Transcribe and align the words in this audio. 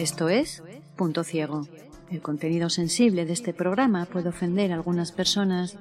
Esto 0.00 0.30
es 0.30 0.62
Punto 0.96 1.24
Ciego. 1.24 1.68
El 2.10 2.22
contenido 2.22 2.70
sensible 2.70 3.26
de 3.26 3.34
este 3.34 3.52
programa 3.52 4.06
puede 4.06 4.30
ofender 4.30 4.72
a 4.72 4.76
algunas 4.76 5.12
personas. 5.12 5.76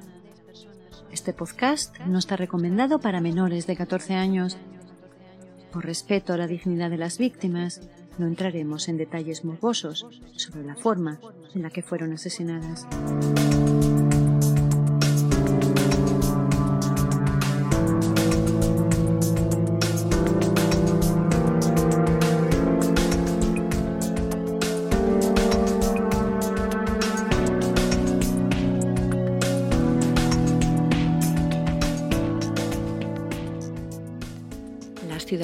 Este 1.10 1.32
podcast 1.32 1.98
no 2.00 2.20
está 2.20 2.36
recomendado 2.36 3.00
para 3.00 3.22
menores 3.22 3.66
de 3.66 3.78
14 3.78 4.16
años. 4.16 4.58
Por 5.72 5.86
respeto 5.86 6.34
a 6.34 6.38
la 6.38 6.48
dignidad 6.48 6.90
de 6.90 6.98
las 6.98 7.18
víctimas, 7.18 7.80
no 8.18 8.28
entraremos 8.28 8.90
en 8.90 8.98
detalles 8.98 9.46
morbosos 9.46 10.06
sobre 10.36 10.66
la 10.66 10.76
forma 10.76 11.22
en 11.56 11.62
la 11.62 11.70
que 11.70 11.82
fueron 11.82 12.12
asesinadas. 12.12 12.88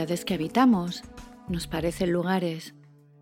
Que 0.05 0.35
habitamos 0.35 1.01
nos 1.47 1.67
parecen 1.67 2.11
lugares, 2.11 2.75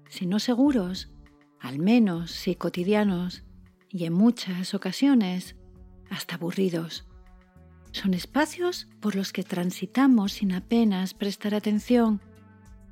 si 0.10 0.26
no 0.26 0.40
seguros, 0.40 1.12
al 1.60 1.80
menos 1.80 2.32
si 2.32 2.56
cotidianos 2.56 3.44
y 3.90 4.04
en 4.06 4.14
muchas 4.14 4.74
ocasiones 4.74 5.56
hasta 6.10 6.36
aburridos. 6.36 7.08
Son 7.92 8.14
espacios 8.14 8.90
por 9.00 9.16
los 9.16 9.32
que 9.32 9.44
transitamos 9.44 10.34
sin 10.34 10.52
apenas 10.52 11.14
prestar 11.14 11.56
atención, 11.56 12.22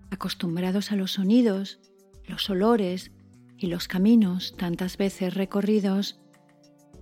acostumbrados 0.10 0.92
a 0.92 0.96
los 0.96 1.14
sonidos, 1.14 1.80
los 2.26 2.50
olores 2.50 3.12
y 3.58 3.68
los 3.68 3.88
caminos 3.88 4.56
tantas 4.58 4.96
veces 4.96 5.34
recorridos. 5.34 6.22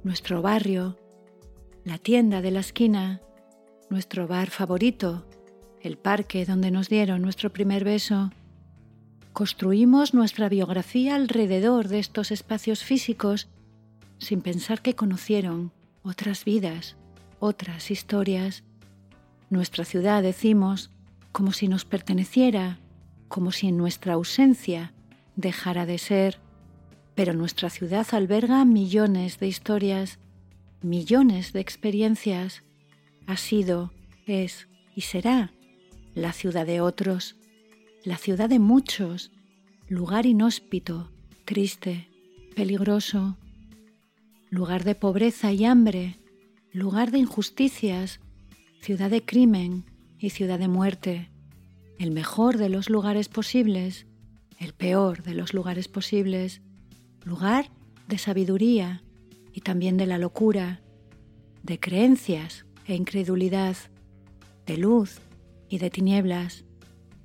Nuestro 0.04 0.42
barrio, 0.42 0.98
la 1.84 2.00
tienda 2.00 2.42
de 2.42 2.52
la 2.52 2.62
esquina, 2.62 3.22
nuestro 3.90 4.28
bar 4.28 4.50
favorito, 4.50 5.28
el 5.82 5.98
parque 5.98 6.46
donde 6.46 6.72
nos 6.72 6.90
dieron 6.90 7.22
nuestro 7.22 7.52
primer 7.52 7.84
beso. 7.84 8.32
Construimos 9.34 10.14
nuestra 10.14 10.50
biografía 10.50 11.16
alrededor 11.16 11.88
de 11.88 12.00
estos 12.00 12.32
espacios 12.32 12.84
físicos 12.84 13.48
sin 14.18 14.42
pensar 14.42 14.82
que 14.82 14.96
conocieron 14.96 15.72
otras 16.04 16.44
vidas, 16.44 16.98
otras 17.40 17.92
historias. 17.92 18.64
Nuestra 19.50 19.86
ciudad, 19.86 20.22
decimos, 20.22 20.92
como 21.32 21.54
si 21.54 21.68
nos 21.68 21.86
perteneciera, 21.86 22.80
como 23.28 23.52
si 23.52 23.68
en 23.68 23.78
nuestra 23.78 24.14
ausencia 24.14 24.94
dejara 25.36 25.86
de 25.86 25.98
ser. 25.98 26.40
Pero 27.16 27.34
nuestra 27.34 27.70
ciudad 27.70 28.08
alberga 28.12 28.66
millones 28.66 29.40
de 29.40 29.48
historias, 29.48 30.20
millones 30.82 31.54
de 31.54 31.62
experiencias. 31.62 32.64
Ha 33.26 33.38
sido, 33.38 33.94
es 34.26 34.68
y 34.96 35.02
será 35.02 35.54
la 36.16 36.34
ciudad 36.34 36.66
de 36.66 36.82
otros, 36.82 37.36
la 38.04 38.18
ciudad 38.18 38.50
de 38.50 38.60
muchos, 38.60 39.32
lugar 39.88 40.26
inhóspito, 40.26 41.12
triste, 41.46 42.08
peligroso, 42.56 43.38
lugar 44.50 44.84
de 44.84 44.96
pobreza 44.96 45.52
y 45.52 45.66
hambre, 45.66 46.20
lugar 46.72 47.12
de 47.12 47.20
injusticias, 47.20 48.20
ciudad 48.82 49.10
de 49.10 49.24
crimen 49.24 49.86
y 50.18 50.32
ciudad 50.32 50.60
de 50.60 50.68
muerte, 50.68 51.30
el 51.98 52.12
mejor 52.12 52.58
de 52.58 52.70
los 52.70 52.90
lugares 52.90 53.30
posibles, 53.30 54.08
el 54.60 54.74
peor 54.74 55.24
de 55.24 55.34
los 55.34 55.54
lugares 55.54 55.88
posibles, 55.88 56.62
lugar 57.24 57.70
de 58.08 58.18
sabiduría 58.18 59.04
y 59.54 59.62
también 59.62 59.98
de 59.98 60.06
la 60.06 60.18
locura, 60.18 60.82
de 61.64 61.80
creencias 61.80 62.66
e 62.86 62.96
incredulidad, 62.96 63.76
de 64.66 64.78
luz 64.78 65.20
y 65.70 65.78
de 65.78 65.90
tinieblas, 65.90 66.66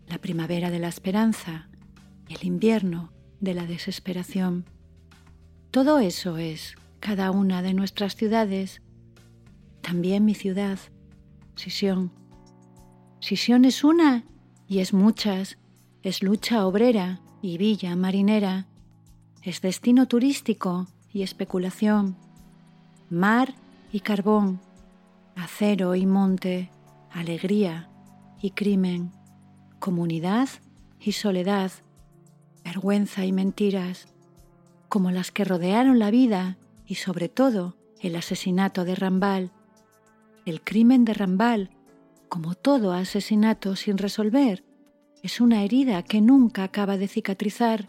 la 0.06 0.18
primavera 0.18 0.70
de 0.70 0.78
la 0.78 0.88
esperanza 0.88 1.68
y 2.28 2.34
el 2.34 2.44
invierno 2.44 3.10
de 3.40 3.54
la 3.54 3.66
desesperación. 3.66 4.66
Todo 5.70 5.98
eso 5.98 6.36
es 6.36 6.76
cada 7.00 7.30
una 7.30 7.62
de 7.62 7.74
nuestras 7.74 8.14
ciudades, 8.14 8.82
también 9.80 10.24
mi 10.24 10.34
ciudad, 10.34 10.78
Sisión. 11.56 12.10
Sisión 13.20 13.64
es 13.64 13.84
una 13.84 14.24
y 14.68 14.80
es 14.80 14.92
muchas, 14.92 15.58
es 16.02 16.22
lucha 16.22 16.66
obrera 16.66 17.20
y 17.42 17.58
villa 17.58 17.96
marinera, 17.96 18.66
es 19.42 19.60
destino 19.60 20.06
turístico 20.06 20.88
y 21.12 21.22
especulación, 21.22 22.16
mar 23.08 23.54
y 23.92 24.00
carbón, 24.00 24.60
acero 25.36 25.94
y 25.94 26.06
monte, 26.06 26.70
alegría 27.12 27.88
y 28.44 28.50
crimen, 28.50 29.10
comunidad 29.78 30.50
y 31.00 31.12
soledad, 31.12 31.72
vergüenza 32.62 33.24
y 33.24 33.32
mentiras, 33.32 34.06
como 34.90 35.10
las 35.10 35.30
que 35.30 35.44
rodearon 35.44 35.98
la 35.98 36.10
vida 36.10 36.58
y 36.84 36.96
sobre 36.96 37.30
todo 37.30 37.74
el 38.00 38.16
asesinato 38.16 38.84
de 38.84 38.96
Rambal. 38.96 39.50
El 40.44 40.60
crimen 40.60 41.06
de 41.06 41.14
Rambal, 41.14 41.70
como 42.28 42.54
todo 42.54 42.92
asesinato 42.92 43.76
sin 43.76 43.96
resolver, 43.96 44.62
es 45.22 45.40
una 45.40 45.62
herida 45.62 46.02
que 46.02 46.20
nunca 46.20 46.64
acaba 46.64 46.98
de 46.98 47.08
cicatrizar, 47.08 47.88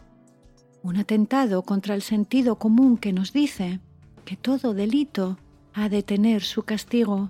un 0.83 0.95
atentado 0.95 1.63
contra 1.63 1.95
el 1.95 2.01
sentido 2.01 2.55
común 2.59 2.97
que 2.97 3.11
nos 3.11 3.33
dice 3.33 3.81
que 4.23 4.37
todo 4.37 4.73
delito 4.73 5.37
ha 5.73 5.89
de 5.89 6.01
tener 6.01 6.43
su 6.43 6.63
castigo 6.63 7.29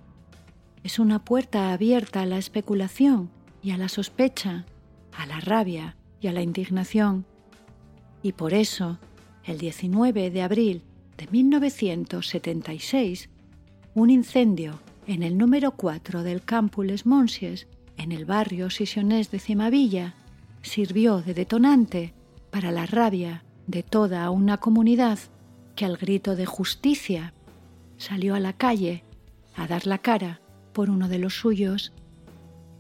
es 0.86 1.00
una 1.00 1.26
puerta 1.26 1.74
abierta 1.74 2.22
a 2.22 2.26
la 2.28 2.38
especulación 2.38 3.32
y 3.64 3.72
a 3.72 3.78
la 3.78 3.90
sospecha, 3.90 4.68
a 5.18 5.26
la 5.26 5.40
rabia 5.40 5.98
y 6.22 6.28
a 6.28 6.32
la 6.32 6.44
indignación. 6.44 7.26
Y 8.22 8.34
por 8.34 8.54
eso, 8.54 9.00
el 9.46 9.58
19 9.58 10.30
de 10.30 10.44
abril 10.44 10.84
de 11.18 11.26
1976, 11.26 13.30
un 13.96 14.12
incendio 14.12 14.80
en 15.08 15.24
el 15.24 15.40
número 15.40 15.72
4 15.72 16.22
del 16.22 16.44
Campus 16.44 16.86
Les 16.86 17.08
Monsies, 17.08 17.68
en 17.98 18.12
el 18.12 18.26
barrio 18.26 18.70
Sisionés 18.70 19.32
de 19.32 19.40
Cimavilla, 19.40 20.14
sirvió 20.62 21.24
de 21.24 21.34
detonante 21.34 22.14
para 22.52 22.72
la 22.72 22.86
rabia 22.86 23.44
de 23.66 23.82
toda 23.82 24.30
una 24.30 24.58
comunidad 24.58 25.18
que 25.76 25.86
al 25.86 25.98
grito 25.98 26.36
de 26.36 26.46
justicia 26.46 27.34
salió 27.98 28.36
a 28.36 28.40
la 28.40 28.54
calle 28.54 29.04
a 29.56 29.66
dar 29.66 29.88
la 29.88 29.98
cara 29.98 30.42
por 30.76 30.90
uno 30.90 31.08
de 31.08 31.18
los 31.18 31.34
suyos. 31.40 31.94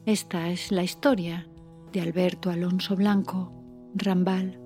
Esta 0.05 0.49
es 0.49 0.71
la 0.71 0.83
historia 0.83 1.47
de 1.93 2.01
Alberto 2.01 2.51
Alonso 2.51 2.95
Blanco, 2.95 3.51
Rambal. 3.95 4.59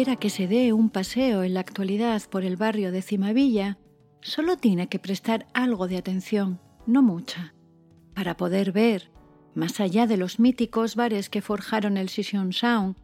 Cualquiera 0.00 0.18
que 0.18 0.30
se 0.30 0.48
dé 0.48 0.72
un 0.72 0.88
paseo 0.88 1.42
en 1.42 1.52
la 1.52 1.60
actualidad 1.60 2.22
por 2.30 2.42
el 2.42 2.56
barrio 2.56 2.90
de 2.90 3.02
Cimavilla 3.02 3.76
solo 4.22 4.56
tiene 4.56 4.88
que 4.88 4.98
prestar 4.98 5.46
algo 5.52 5.88
de 5.88 5.98
atención, 5.98 6.58
no 6.86 7.02
mucha, 7.02 7.52
para 8.14 8.34
poder 8.38 8.72
ver, 8.72 9.10
más 9.54 9.78
allá 9.78 10.06
de 10.06 10.16
los 10.16 10.40
míticos 10.40 10.96
bares 10.96 11.28
que 11.28 11.42
forjaron 11.42 11.98
el 11.98 12.08
Sission 12.08 12.54
Sound, 12.54 12.96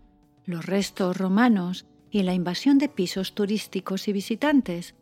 los 0.47 0.65
restos 0.65 1.19
romanos 1.19 1.85
y 2.11 2.23
la 2.23 2.33
invasión 2.33 2.79
de 2.79 2.89
pisos 2.89 3.35
turísticos 3.35 4.09
y 4.09 4.15
visitantes, 4.15 4.95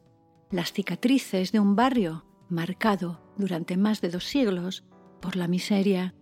las 0.51 0.73
cicatrices 0.73 1.53
de 1.53 1.61
un 1.61 1.77
barrio 1.77 2.25
marcado 2.49 3.21
durante 3.39 3.77
más 3.77 4.01
de 4.01 4.09
dos 4.09 4.25
siglos 4.25 4.83
por 5.23 5.37
la 5.37 5.47
miseria. 5.47 6.13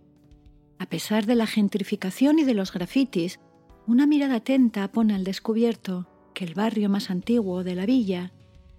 A 0.79 0.85
pesar 0.85 1.25
de 1.25 1.35
la 1.35 1.47
gentrificación 1.47 2.41
y 2.41 2.45
de 2.45 2.53
los 2.53 2.75
grafitis, 2.75 3.41
una 3.87 4.07
mirada 4.07 4.37
atenta 4.37 4.91
pone 4.93 5.15
al 5.15 5.25
descubierto 5.25 6.07
que 6.35 6.45
el 6.45 6.55
barrio 6.55 6.89
más 6.89 7.11
antiguo 7.11 7.65
de 7.65 7.75
la 7.75 7.87
villa 7.87 8.33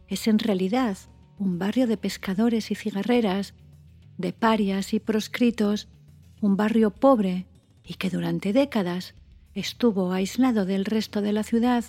es 0.08 0.28
en 0.28 0.40
realidad 0.40 0.98
un 1.38 1.60
barrio 1.60 1.88
de 1.88 1.98
pescadores 1.98 2.72
y 2.72 2.76
cigarreras, 2.76 3.54
de 4.18 4.32
parias 4.32 4.94
y 4.94 5.00
proscritos, 5.00 5.88
un 6.42 6.56
barrio 6.56 6.92
pobre 6.92 7.48
y 7.84 7.96
que 7.96 8.10
durante 8.10 8.54
décadas 8.54 9.16
estuvo 9.54 10.12
aislado 10.12 10.66
del 10.66 10.86
resto 10.86 11.22
de 11.22 11.34
la 11.34 11.44
ciudad, 11.44 11.84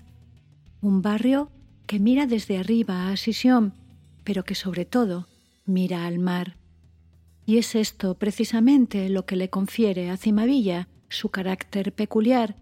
un 0.80 1.02
barrio 1.02 1.50
que 1.86 2.00
mira 2.00 2.26
desde 2.26 2.58
arriba 2.58 3.10
a 3.10 3.16
Sisión, 3.16 3.74
pero 4.24 4.44
que 4.44 4.54
sobre 4.54 4.84
todo 4.84 5.28
mira 5.66 6.06
al 6.06 6.18
mar. 6.18 6.56
Y 7.46 7.58
es 7.58 7.74
esto 7.74 8.14
precisamente 8.14 9.08
lo 9.08 9.26
que 9.26 9.36
le 9.36 9.50
confiere 9.50 10.10
a 10.10 10.16
Cimavilla 10.16 10.88
su 11.08 11.28
carácter 11.28 11.92
peculiar, 11.92 12.56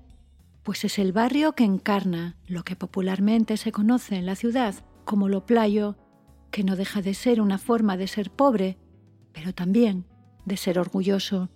pues 0.63 0.85
es 0.85 0.99
el 0.99 1.13
barrio 1.13 1.53
que 1.53 1.65
encarna 1.65 2.37
lo 2.47 2.63
que 2.63 2.77
popularmente 2.77 3.57
se 3.57 3.73
conoce 3.73 4.17
en 4.17 4.27
la 4.27 4.37
ciudad 4.37 4.75
como 5.05 5.29
lo 5.29 5.45
playo, 5.47 5.97
que 6.51 6.63
no 6.63 6.77
deja 6.77 7.03
de 7.03 7.15
ser 7.15 7.41
una 7.41 7.59
forma 7.59 7.97
de 7.97 8.07
ser 8.07 8.31
pobre, 8.31 8.79
pero 9.33 9.53
también 9.53 10.07
de 10.45 10.57
ser 10.57 10.79
orgulloso, 10.79 11.51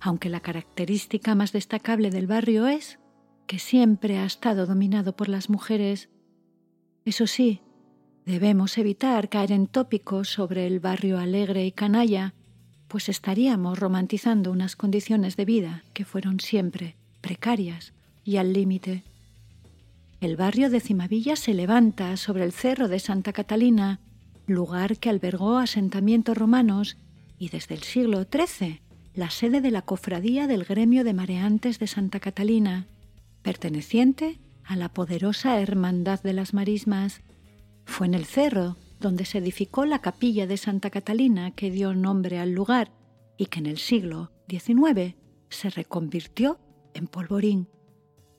aunque 0.00 0.30
la 0.30 0.40
característica 0.40 1.34
más 1.34 1.52
destacable 1.52 2.10
del 2.10 2.26
barrio 2.26 2.66
es 2.66 2.98
que 3.46 3.58
siempre 3.58 4.18
ha 4.18 4.24
estado 4.24 4.66
dominado 4.66 5.16
por 5.16 5.28
las 5.28 5.50
mujeres. 5.50 6.08
Eso 7.04 7.26
sí, 7.26 7.60
debemos 8.24 8.78
evitar 8.78 9.28
caer 9.28 9.52
en 9.52 9.66
tópicos 9.66 10.28
sobre 10.28 10.66
el 10.66 10.80
barrio 10.80 11.18
alegre 11.18 11.66
y 11.66 11.72
canalla, 11.72 12.34
pues 12.88 13.08
estaríamos 13.08 13.78
romantizando 13.78 14.52
unas 14.52 14.76
condiciones 14.76 15.36
de 15.36 15.44
vida 15.44 15.84
que 15.92 16.04
fueron 16.04 16.40
siempre 16.40 16.96
precarias 17.20 17.92
y 18.30 18.36
al 18.36 18.52
límite. 18.52 19.02
El 20.20 20.36
barrio 20.36 20.70
de 20.70 20.78
Cimavilla 20.78 21.34
se 21.34 21.52
levanta 21.52 22.16
sobre 22.16 22.44
el 22.44 22.52
cerro 22.52 22.86
de 22.86 23.00
Santa 23.00 23.32
Catalina, 23.32 23.98
lugar 24.46 24.98
que 24.98 25.10
albergó 25.10 25.58
asentamientos 25.58 26.38
romanos 26.38 26.96
y 27.40 27.48
desde 27.48 27.74
el 27.74 27.82
siglo 27.82 28.24
XIII 28.24 28.82
la 29.14 29.30
sede 29.30 29.60
de 29.60 29.72
la 29.72 29.82
cofradía 29.82 30.46
del 30.46 30.64
gremio 30.64 31.02
de 31.02 31.12
mareantes 31.12 31.80
de 31.80 31.88
Santa 31.88 32.20
Catalina, 32.20 32.86
perteneciente 33.42 34.38
a 34.62 34.76
la 34.76 34.90
poderosa 34.90 35.60
Hermandad 35.60 36.22
de 36.22 36.32
las 36.32 36.54
Marismas. 36.54 37.22
Fue 37.84 38.06
en 38.06 38.14
el 38.14 38.26
cerro 38.26 38.76
donde 39.00 39.24
se 39.24 39.38
edificó 39.38 39.86
la 39.86 40.02
capilla 40.02 40.46
de 40.46 40.56
Santa 40.56 40.90
Catalina 40.90 41.50
que 41.50 41.72
dio 41.72 41.94
nombre 41.94 42.38
al 42.38 42.52
lugar 42.52 42.92
y 43.36 43.46
que 43.46 43.58
en 43.58 43.66
el 43.66 43.78
siglo 43.78 44.30
XIX 44.48 45.16
se 45.48 45.70
reconvirtió 45.70 46.60
en 46.94 47.08
polvorín, 47.08 47.66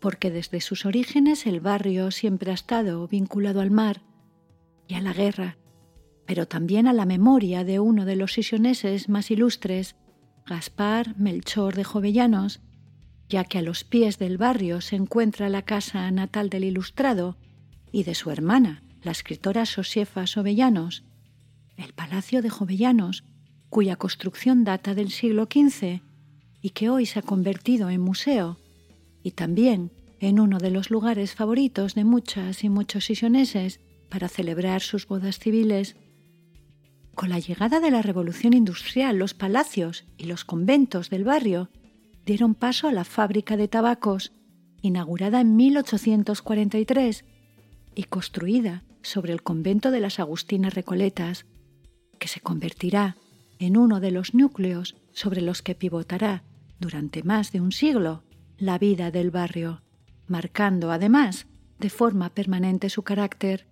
porque 0.01 0.31
desde 0.31 0.59
sus 0.59 0.85
orígenes 0.85 1.45
el 1.45 1.61
barrio 1.61 2.11
siempre 2.11 2.51
ha 2.51 2.55
estado 2.55 3.07
vinculado 3.07 3.61
al 3.61 3.71
mar 3.71 4.01
y 4.87 4.95
a 4.95 5.01
la 5.01 5.13
guerra, 5.13 5.57
pero 6.25 6.47
también 6.47 6.87
a 6.87 6.93
la 6.93 7.05
memoria 7.05 7.63
de 7.63 7.79
uno 7.79 8.03
de 8.03 8.15
los 8.15 8.33
sisioneses 8.33 9.07
más 9.07 9.31
ilustres, 9.31 9.95
Gaspar 10.45 11.15
Melchor 11.17 11.75
de 11.75 11.83
Jovellanos, 11.83 12.61
ya 13.29 13.45
que 13.45 13.59
a 13.59 13.61
los 13.61 13.83
pies 13.83 14.17
del 14.17 14.37
barrio 14.37 14.81
se 14.81 14.95
encuentra 14.95 15.49
la 15.49 15.61
casa 15.61 16.09
natal 16.11 16.49
del 16.49 16.65
ilustrado 16.65 17.37
y 17.91 18.03
de 18.03 18.15
su 18.15 18.31
hermana, 18.31 18.83
la 19.03 19.11
escritora 19.11 19.65
Sosefa 19.65 20.25
Sobellanos, 20.25 21.03
el 21.77 21.93
Palacio 21.93 22.41
de 22.41 22.49
Jovellanos, 22.49 23.23
cuya 23.69 23.95
construcción 23.95 24.63
data 24.63 24.95
del 24.95 25.11
siglo 25.11 25.45
XV 25.45 26.01
y 26.61 26.71
que 26.71 26.89
hoy 26.89 27.05
se 27.05 27.19
ha 27.19 27.21
convertido 27.21 27.89
en 27.89 28.01
museo, 28.01 28.57
y 29.23 29.31
también 29.31 29.91
en 30.19 30.39
uno 30.39 30.59
de 30.59 30.71
los 30.71 30.91
lugares 30.91 31.33
favoritos 31.33 31.95
de 31.95 32.03
muchas 32.03 32.63
y 32.63 32.69
muchos 32.69 33.05
sisioneses 33.05 33.79
para 34.09 34.27
celebrar 34.27 34.81
sus 34.81 35.07
bodas 35.07 35.39
civiles. 35.39 35.95
Con 37.15 37.29
la 37.29 37.39
llegada 37.39 37.79
de 37.79 37.91
la 37.91 38.01
revolución 38.01 38.53
industrial, 38.53 39.17
los 39.17 39.33
palacios 39.33 40.05
y 40.17 40.25
los 40.25 40.45
conventos 40.45 41.09
del 41.09 41.23
barrio 41.23 41.69
dieron 42.25 42.53
paso 42.55 42.87
a 42.87 42.91
la 42.91 43.03
fábrica 43.03 43.57
de 43.57 43.67
tabacos, 43.67 44.31
inaugurada 44.81 45.41
en 45.41 45.55
1843 45.55 47.25
y 47.95 48.03
construida 48.03 48.83
sobre 49.01 49.33
el 49.33 49.41
convento 49.41 49.91
de 49.91 49.99
las 49.99 50.19
Agustinas 50.19 50.73
Recoletas, 50.73 51.45
que 52.19 52.27
se 52.27 52.39
convertirá 52.39 53.17
en 53.57 53.77
uno 53.77 53.99
de 53.99 54.11
los 54.11 54.33
núcleos 54.33 54.95
sobre 55.11 55.41
los 55.41 55.61
que 55.61 55.75
pivotará 55.75 56.43
durante 56.79 57.23
más 57.23 57.51
de 57.51 57.61
un 57.61 57.71
siglo 57.71 58.23
la 58.61 58.77
vida 58.77 59.11
del 59.11 59.31
barrio, 59.31 59.81
marcando 60.27 60.91
además 60.91 61.47
de 61.79 61.89
forma 61.89 62.29
permanente 62.29 62.89
su 62.89 63.03
carácter. 63.03 63.67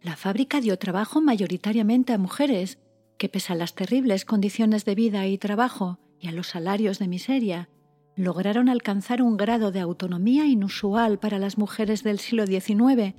La 0.00 0.16
fábrica 0.16 0.60
dio 0.60 0.78
trabajo 0.78 1.20
mayoritariamente 1.20 2.12
a 2.12 2.18
mujeres 2.18 2.78
que, 3.18 3.28
pese 3.28 3.52
a 3.52 3.56
las 3.56 3.74
terribles 3.74 4.24
condiciones 4.24 4.84
de 4.84 4.96
vida 4.96 5.26
y 5.28 5.38
trabajo 5.38 6.00
y 6.18 6.26
a 6.26 6.32
los 6.32 6.48
salarios 6.48 6.98
de 6.98 7.06
miseria, 7.06 7.68
lograron 8.16 8.68
alcanzar 8.68 9.22
un 9.22 9.36
grado 9.36 9.70
de 9.70 9.80
autonomía 9.80 10.46
inusual 10.46 11.20
para 11.20 11.38
las 11.38 11.56
mujeres 11.56 12.02
del 12.02 12.18
siglo 12.18 12.46
XIX 12.46 13.14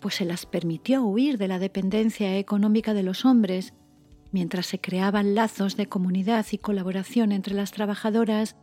pues 0.00 0.16
se 0.16 0.24
las 0.24 0.46
permitió 0.46 1.02
huir 1.02 1.38
de 1.38 1.48
la 1.48 1.58
dependencia 1.58 2.36
económica 2.38 2.94
de 2.94 3.02
los 3.02 3.24
hombres, 3.24 3.74
mientras 4.30 4.66
se 4.66 4.80
creaban 4.80 5.34
lazos 5.34 5.76
de 5.76 5.86
comunidad 5.86 6.46
y 6.50 6.58
colaboración 6.58 7.32
entre 7.32 7.54
las 7.54 7.72
trabajadoras. 7.72 8.56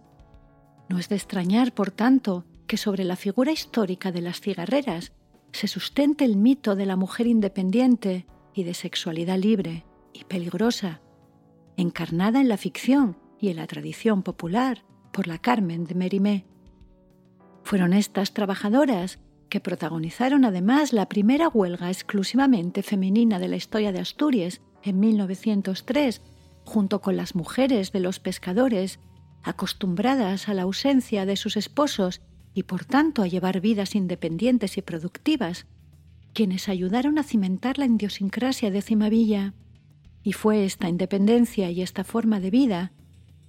No 0.89 0.99
es 0.99 1.09
de 1.09 1.15
extrañar, 1.15 1.73
por 1.73 1.91
tanto, 1.91 2.45
que 2.67 2.77
sobre 2.77 3.03
la 3.03 3.15
figura 3.15 3.51
histórica 3.51 4.11
de 4.11 4.21
las 4.21 4.41
cigarreras 4.41 5.11
se 5.51 5.67
sustente 5.67 6.25
el 6.25 6.37
mito 6.37 6.75
de 6.75 6.85
la 6.85 6.95
mujer 6.95 7.27
independiente 7.27 8.25
y 8.53 8.63
de 8.63 8.73
sexualidad 8.73 9.37
libre 9.37 9.85
y 10.13 10.23
peligrosa, 10.25 11.01
encarnada 11.77 12.41
en 12.41 12.49
la 12.49 12.57
ficción 12.57 13.17
y 13.39 13.49
en 13.49 13.57
la 13.57 13.67
tradición 13.67 14.23
popular 14.23 14.83
por 15.11 15.27
la 15.27 15.37
Carmen 15.37 15.85
de 15.85 15.95
Mérimée. 15.95 16.45
Fueron 17.63 17.93
estas 17.93 18.33
trabajadoras 18.33 19.19
que 19.49 19.59
protagonizaron 19.59 20.45
además 20.45 20.93
la 20.93 21.07
primera 21.07 21.47
huelga 21.47 21.89
exclusivamente 21.89 22.81
femenina 22.81 23.39
de 23.39 23.47
la 23.47 23.55
historia 23.55 23.91
de 23.91 23.99
Asturias 23.99 24.61
en 24.81 24.99
1903, 24.99 26.21
junto 26.65 27.01
con 27.01 27.15
las 27.15 27.35
mujeres 27.35 27.91
de 27.91 27.99
los 27.99 28.19
pescadores, 28.19 28.99
acostumbradas 29.43 30.49
a 30.49 30.53
la 30.53 30.63
ausencia 30.63 31.25
de 31.25 31.35
sus 31.35 31.57
esposos 31.57 32.21
y 32.53 32.63
por 32.63 32.85
tanto 32.85 33.21
a 33.21 33.27
llevar 33.27 33.61
vidas 33.61 33.95
independientes 33.95 34.77
y 34.77 34.81
productivas, 34.81 35.65
quienes 36.33 36.69
ayudaron 36.69 37.19
a 37.19 37.23
cimentar 37.23 37.77
la 37.77 37.85
idiosincrasia 37.85 38.71
de 38.71 38.81
Cimavilla. 38.81 39.53
Y 40.23 40.33
fue 40.33 40.65
esta 40.65 40.89
independencia 40.89 41.69
y 41.69 41.81
esta 41.81 42.03
forma 42.03 42.39
de 42.39 42.49
vida 42.49 42.91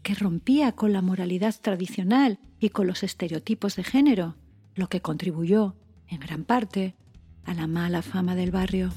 que 0.03 0.15
rompía 0.15 0.73
con 0.73 0.93
la 0.93 1.03
moralidad 1.03 1.55
tradicional 1.61 2.39
y 2.61 2.71
con 2.71 2.87
los 2.87 3.03
estereotipos 3.03 3.77
de 3.77 3.85
género, 3.85 4.37
lo 4.75 4.89
que 4.89 5.01
contribuyó 5.01 5.77
en 6.09 6.21
gran 6.21 6.45
parte, 6.45 6.95
a 7.45 7.55
la 7.55 7.67
mala 7.67 8.03
fama 8.03 8.35
del 8.35 8.51
barrio. 8.51 8.91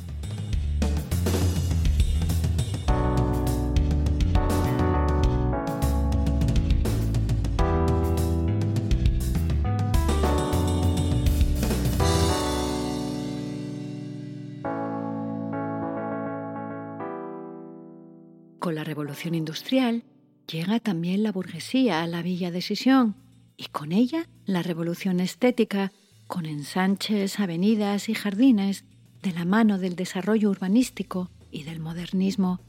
Con 18.67 18.75
la 18.75 18.83
revolución 18.83 19.33
industrial 19.33 20.03
llega 20.45 20.81
también 20.81 21.23
la 21.23 21.31
burguesía 21.31 22.03
a 22.03 22.07
la 22.07 22.21
villa 22.21 22.51
de 22.51 22.61
Sisión 22.61 23.15
y 23.55 23.67
con 23.67 23.93
ella 23.93 24.27
la 24.45 24.61
revolución 24.61 25.21
estética 25.21 25.93
con 26.27 26.45
ensanches, 26.45 27.39
avenidas 27.39 28.09
y 28.09 28.13
jardines 28.13 28.83
de 29.23 29.31
la 29.31 29.45
mano 29.45 29.77
del 29.77 29.95
desarrollo 29.95 30.49
urbanístico 30.49 31.31
y 31.49 31.63
del 31.63 31.79
modernismo, 31.79 32.59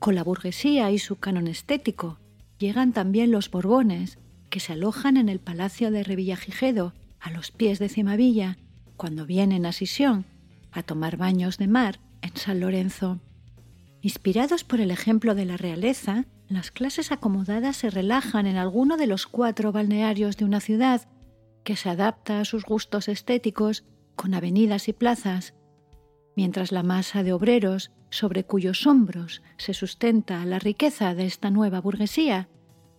con 0.00 0.16
la 0.16 0.24
burguesía 0.24 0.90
y 0.90 0.98
su 0.98 1.20
canon 1.20 1.46
estético, 1.46 2.18
llegan 2.58 2.92
también 2.92 3.30
los 3.30 3.48
Borbones, 3.48 4.18
que 4.50 4.58
se 4.58 4.72
alojan 4.72 5.16
en 5.16 5.28
el 5.28 5.38
Palacio 5.38 5.92
de 5.92 6.02
Revillagigedo, 6.02 6.94
a 7.20 7.30
los 7.30 7.52
pies 7.52 7.78
de 7.78 7.88
Cimavilla, 7.88 8.58
cuando 8.96 9.24
vienen 9.24 9.66
a 9.66 9.72
Sisión 9.72 10.24
a 10.72 10.82
tomar 10.82 11.16
baños 11.16 11.58
de 11.58 11.68
mar 11.68 12.00
en 12.22 12.36
San 12.36 12.58
Lorenzo. 12.58 13.20
Inspirados 14.04 14.64
por 14.64 14.82
el 14.82 14.90
ejemplo 14.90 15.34
de 15.34 15.46
la 15.46 15.56
realeza, 15.56 16.26
las 16.46 16.70
clases 16.70 17.10
acomodadas 17.10 17.78
se 17.78 17.88
relajan 17.88 18.46
en 18.46 18.58
alguno 18.58 18.98
de 18.98 19.06
los 19.06 19.26
cuatro 19.26 19.72
balnearios 19.72 20.36
de 20.36 20.44
una 20.44 20.60
ciudad 20.60 21.08
que 21.64 21.74
se 21.74 21.88
adapta 21.88 22.38
a 22.38 22.44
sus 22.44 22.66
gustos 22.66 23.08
estéticos 23.08 23.86
con 24.14 24.34
avenidas 24.34 24.88
y 24.88 24.92
plazas, 24.92 25.54
mientras 26.36 26.70
la 26.70 26.82
masa 26.82 27.22
de 27.22 27.32
obreros 27.32 27.92
sobre 28.10 28.44
cuyos 28.44 28.86
hombros 28.86 29.42
se 29.56 29.72
sustenta 29.72 30.44
la 30.44 30.58
riqueza 30.58 31.14
de 31.14 31.24
esta 31.24 31.48
nueva 31.48 31.80
burguesía, 31.80 32.50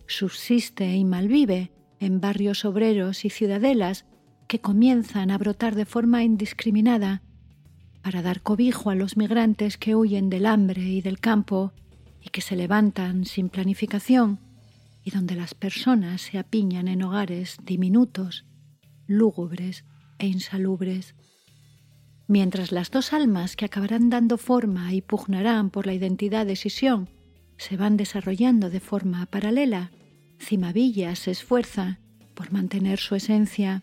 subsiste 0.08 0.92
y 0.96 1.04
malvive 1.04 1.70
en 2.00 2.20
barrios 2.20 2.64
obreros 2.64 3.24
y 3.24 3.30
ciudadelas 3.30 4.06
que 4.48 4.60
comienzan 4.60 5.30
a 5.30 5.38
brotar 5.38 5.76
de 5.76 5.86
forma 5.86 6.24
indiscriminada 6.24 7.22
para 8.06 8.22
dar 8.22 8.40
cobijo 8.40 8.90
a 8.90 8.94
los 8.94 9.16
migrantes 9.16 9.76
que 9.76 9.96
huyen 9.96 10.30
del 10.30 10.46
hambre 10.46 10.80
y 10.80 11.00
del 11.00 11.18
campo 11.18 11.72
y 12.22 12.28
que 12.28 12.40
se 12.40 12.54
levantan 12.54 13.24
sin 13.24 13.48
planificación 13.48 14.38
y 15.02 15.10
donde 15.10 15.34
las 15.34 15.54
personas 15.54 16.20
se 16.20 16.38
apiñan 16.38 16.86
en 16.86 17.02
hogares 17.02 17.56
diminutos 17.64 18.44
lúgubres 19.08 19.84
e 20.20 20.28
insalubres. 20.28 21.16
Mientras 22.28 22.70
las 22.70 22.92
dos 22.92 23.12
almas 23.12 23.56
que 23.56 23.64
acabarán 23.64 24.08
dando 24.08 24.38
forma 24.38 24.94
y 24.94 25.00
pugnarán 25.00 25.70
por 25.70 25.88
la 25.88 25.94
identidad 25.94 26.46
de 26.46 26.54
Sisión 26.54 27.08
se 27.56 27.76
van 27.76 27.96
desarrollando 27.96 28.70
de 28.70 28.78
forma 28.78 29.26
paralela. 29.26 29.90
Cimavilla 30.38 31.16
se 31.16 31.32
esfuerza 31.32 31.98
por 32.34 32.52
mantener 32.52 33.00
su 33.00 33.16
esencia. 33.16 33.82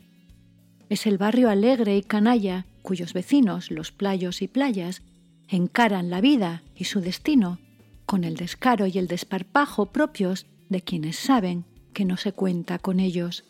Es 0.88 1.08
el 1.08 1.18
barrio 1.18 1.50
alegre 1.50 1.98
y 1.98 2.04
canalla 2.04 2.68
cuyos 2.84 3.14
vecinos, 3.14 3.72
los 3.72 3.92
playos 3.92 4.44
y 4.44 4.48
playas, 4.48 5.02
encaran 5.48 6.12
la 6.12 6.22
vida 6.22 6.62
y 6.76 6.84
su 6.84 7.02
destino 7.02 7.58
con 8.06 8.24
el 8.24 8.36
descaro 8.36 8.86
y 8.86 9.00
el 9.00 9.08
desparpajo 9.08 9.88
propios 9.88 10.46
de 10.70 10.82
quienes 10.82 11.18
saben 11.18 11.66
que 11.94 12.06
no 12.06 12.18
se 12.18 12.34
cuenta 12.34 12.78
con 12.78 13.00
ellos. 13.00 13.46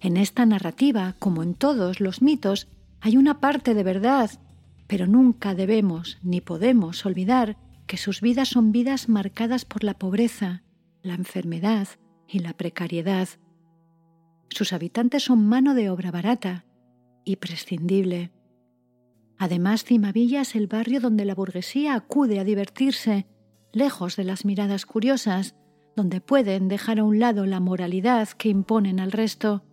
En 0.00 0.16
esta 0.16 0.44
narrativa, 0.44 1.14
como 1.18 1.42
en 1.42 1.54
todos 1.54 2.00
los 2.00 2.22
mitos, 2.22 2.68
hay 3.00 3.16
una 3.16 3.40
parte 3.40 3.74
de 3.74 3.82
verdad, 3.82 4.30
pero 4.86 5.06
nunca 5.06 5.54
debemos 5.54 6.18
ni 6.22 6.40
podemos 6.40 7.06
olvidar 7.06 7.56
que 7.86 7.96
sus 7.96 8.20
vidas 8.20 8.48
son 8.48 8.72
vidas 8.72 9.08
marcadas 9.08 9.64
por 9.64 9.84
la 9.84 9.94
pobreza, 9.94 10.62
la 11.02 11.14
enfermedad 11.14 11.88
y 12.28 12.40
la 12.40 12.54
precariedad. 12.54 13.28
Sus 14.48 14.72
habitantes 14.72 15.24
son 15.24 15.46
mano 15.46 15.74
de 15.74 15.90
obra 15.90 16.10
barata 16.10 16.64
y 17.24 17.36
prescindible. 17.36 18.30
Además, 19.40 19.84
Cimavilla 19.84 20.42
es 20.42 20.54
el 20.54 20.68
barrio 20.68 21.00
donde 21.00 21.24
la 21.24 21.34
burguesía 21.34 21.94
acude 21.94 22.38
a 22.38 22.44
divertirse, 22.44 23.26
lejos 23.72 24.14
de 24.14 24.24
las 24.24 24.44
miradas 24.44 24.86
curiosas, 24.86 25.56
donde 25.96 26.20
pueden 26.20 26.68
dejar 26.68 27.00
a 27.00 27.04
un 27.04 27.18
lado 27.18 27.46
la 27.46 27.58
moralidad 27.58 28.28
que 28.28 28.50
imponen 28.50 29.00
al 29.00 29.10
resto 29.10 29.64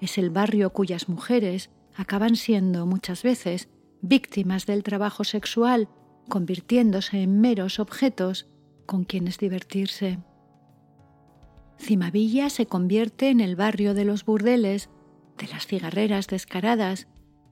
es 0.00 0.16
el 0.16 0.30
barrio 0.30 0.72
cuyas 0.72 1.08
mujeres 1.08 1.70
acaban 1.94 2.36
siendo 2.36 2.86
muchas 2.86 3.22
veces 3.22 3.68
víctimas 4.00 4.64
del 4.64 4.82
trabajo 4.82 5.24
sexual, 5.24 5.88
convirtiéndose 6.28 7.22
en 7.22 7.40
meros 7.40 7.78
objetos 7.78 8.48
con 8.86 9.04
quienes 9.04 9.36
divertirse. 9.36 10.18
Cimavilla 11.78 12.48
se 12.48 12.66
convierte 12.66 13.28
en 13.28 13.40
el 13.40 13.56
barrio 13.56 13.92
de 13.94 14.04
los 14.04 14.24
burdeles, 14.24 14.88
de 15.36 15.48
las 15.48 15.66
cigarreras 15.66 16.26
descaradas, 16.26 17.06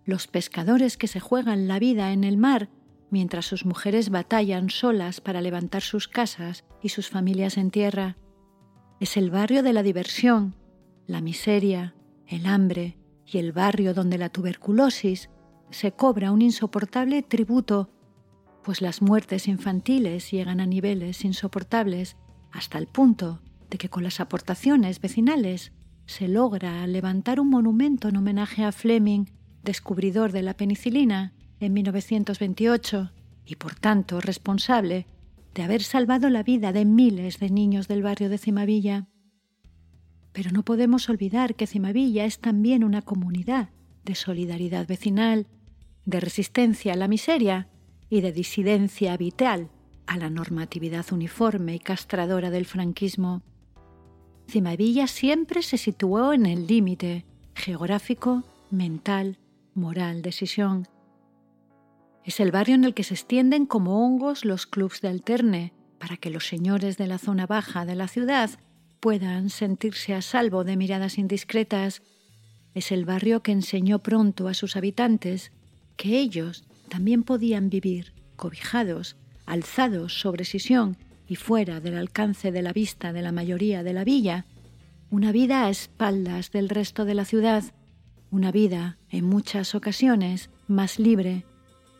los 0.08 0.26
pescadores 0.26 0.96
que 0.96 1.06
se 1.06 1.20
juegan 1.20 1.68
la 1.68 1.78
vida 1.78 2.14
en 2.14 2.24
el 2.24 2.38
mar 2.38 2.70
mientras 3.10 3.44
sus 3.44 3.66
mujeres 3.66 4.08
batallan 4.08 4.70
solas 4.70 5.20
para 5.20 5.42
levantar 5.42 5.82
sus 5.82 6.08
casas 6.08 6.64
y 6.82 6.88
sus 6.88 7.10
familias 7.10 7.58
en 7.58 7.70
tierra. 7.70 8.16
Es 9.00 9.18
el 9.18 9.30
barrio 9.30 9.62
de 9.62 9.74
la 9.74 9.82
diversión, 9.82 10.54
la 11.06 11.20
miseria, 11.20 11.94
el 12.26 12.46
hambre 12.46 12.96
y 13.26 13.36
el 13.36 13.52
barrio 13.52 13.92
donde 13.92 14.16
la 14.16 14.30
tuberculosis 14.30 15.28
se 15.68 15.92
cobra 15.92 16.32
un 16.32 16.40
insoportable 16.40 17.22
tributo, 17.22 17.90
pues 18.64 18.80
las 18.80 19.02
muertes 19.02 19.46
infantiles 19.46 20.30
llegan 20.30 20.60
a 20.60 20.66
niveles 20.66 21.22
insoportables 21.22 22.16
hasta 22.50 22.78
el 22.78 22.86
punto 22.86 23.42
de 23.68 23.76
que 23.76 23.90
con 23.90 24.04
las 24.04 24.20
aportaciones 24.20 25.02
vecinales 25.02 25.72
se 26.06 26.28
logra 26.28 26.86
levantar 26.86 27.40
un 27.40 27.50
monumento 27.50 28.08
en 28.08 28.16
homenaje 28.16 28.64
a 28.64 28.72
Fleming, 28.72 29.26
descubridor 29.62 30.32
de 30.32 30.42
la 30.42 30.54
penicilina, 30.54 31.32
en 31.60 31.72
1928 31.72 33.10
y 33.44 33.56
por 33.56 33.74
tanto 33.74 34.20
responsable 34.20 35.06
de 35.54 35.62
haber 35.62 35.82
salvado 35.82 36.30
la 36.30 36.42
vida 36.42 36.72
de 36.72 36.84
miles 36.84 37.40
de 37.40 37.50
niños 37.50 37.88
del 37.88 38.02
barrio 38.02 38.28
de 38.28 38.38
Cimavilla. 38.38 39.08
Pero 40.32 40.50
no 40.52 40.62
podemos 40.62 41.08
olvidar 41.08 41.54
que 41.54 41.66
Cimavilla 41.66 42.24
es 42.24 42.38
también 42.38 42.84
una 42.84 43.02
comunidad 43.02 43.70
de 44.04 44.14
solidaridad 44.14 44.86
vecinal, 44.86 45.46
de 46.04 46.20
resistencia 46.20 46.92
a 46.92 46.96
la 46.96 47.08
miseria 47.08 47.68
y 48.08 48.20
de 48.20 48.32
disidencia 48.32 49.16
vital 49.16 49.70
a 50.06 50.16
la 50.16 50.30
normatividad 50.30 51.04
uniforme 51.12 51.74
y 51.74 51.78
castradora 51.78 52.50
del 52.50 52.64
franquismo. 52.64 53.42
Cimavilla 54.48 55.06
siempre 55.06 55.62
se 55.62 55.76
situó 55.76 56.32
en 56.32 56.46
el 56.46 56.66
límite 56.66 57.26
geográfico, 57.54 58.44
mental, 58.70 59.38
moral, 59.78 60.22
decisión. 60.22 60.86
Es 62.24 62.40
el 62.40 62.50
barrio 62.50 62.74
en 62.74 62.84
el 62.84 62.94
que 62.94 63.04
se 63.04 63.14
extienden 63.14 63.64
como 63.64 64.04
hongos 64.04 64.44
los 64.44 64.66
clubs 64.66 65.00
de 65.00 65.08
alterne 65.08 65.72
para 65.98 66.16
que 66.16 66.30
los 66.30 66.46
señores 66.46 66.98
de 66.98 67.06
la 67.06 67.18
zona 67.18 67.46
baja 67.46 67.86
de 67.86 67.94
la 67.94 68.08
ciudad 68.08 68.50
puedan 69.00 69.50
sentirse 69.50 70.14
a 70.14 70.22
salvo 70.22 70.64
de 70.64 70.76
miradas 70.76 71.18
indiscretas. 71.18 72.02
Es 72.74 72.92
el 72.92 73.04
barrio 73.04 73.42
que 73.42 73.52
enseñó 73.52 74.00
pronto 74.00 74.48
a 74.48 74.54
sus 74.54 74.76
habitantes 74.76 75.52
que 75.96 76.18
ellos 76.18 76.64
también 76.88 77.22
podían 77.22 77.70
vivir 77.70 78.12
cobijados, 78.36 79.16
alzados 79.46 80.20
sobre 80.20 80.44
Sisión 80.44 80.96
y 81.26 81.36
fuera 81.36 81.80
del 81.80 81.96
alcance 81.96 82.52
de 82.52 82.62
la 82.62 82.72
vista 82.72 83.12
de 83.12 83.22
la 83.22 83.32
mayoría 83.32 83.82
de 83.82 83.92
la 83.92 84.04
villa, 84.04 84.46
una 85.10 85.32
vida 85.32 85.64
a 85.64 85.70
espaldas 85.70 86.50
del 86.50 86.68
resto 86.68 87.04
de 87.04 87.14
la 87.14 87.24
ciudad, 87.24 87.64
una 88.30 88.52
vida, 88.52 88.98
en 89.10 89.24
muchas 89.24 89.74
ocasiones, 89.74 90.50
más 90.66 90.98
libre 90.98 91.44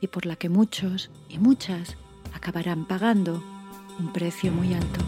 y 0.01 0.09
por 0.09 0.27
la 0.27 0.37
que 0.37 0.49
muchos 0.49 1.11
y 1.29 1.39
muchas 1.39 1.97
acabarán 2.35 2.87
pagando 2.87 3.43
un 3.99 4.13
precio 4.13 4.53
muy 4.53 4.75
alto. 4.75 5.01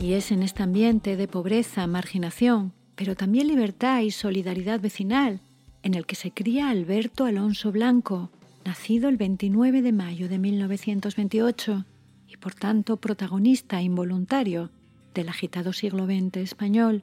Y 0.00 0.14
es 0.14 0.32
en 0.32 0.42
este 0.42 0.62
ambiente 0.62 1.16
de 1.16 1.28
pobreza, 1.28 1.86
marginación, 1.86 2.72
pero 3.02 3.16
también 3.16 3.48
libertad 3.48 4.02
y 4.02 4.12
solidaridad 4.12 4.78
vecinal, 4.78 5.40
en 5.82 5.94
el 5.94 6.06
que 6.06 6.14
se 6.14 6.30
cría 6.30 6.70
Alberto 6.70 7.24
Alonso 7.24 7.72
Blanco, 7.72 8.30
nacido 8.64 9.08
el 9.08 9.16
29 9.16 9.82
de 9.82 9.90
mayo 9.90 10.28
de 10.28 10.38
1928 10.38 11.84
y 12.28 12.36
por 12.36 12.54
tanto 12.54 12.98
protagonista 12.98 13.82
involuntario 13.82 14.70
del 15.14 15.30
agitado 15.30 15.72
siglo 15.72 16.06
XX 16.06 16.36
español. 16.36 17.02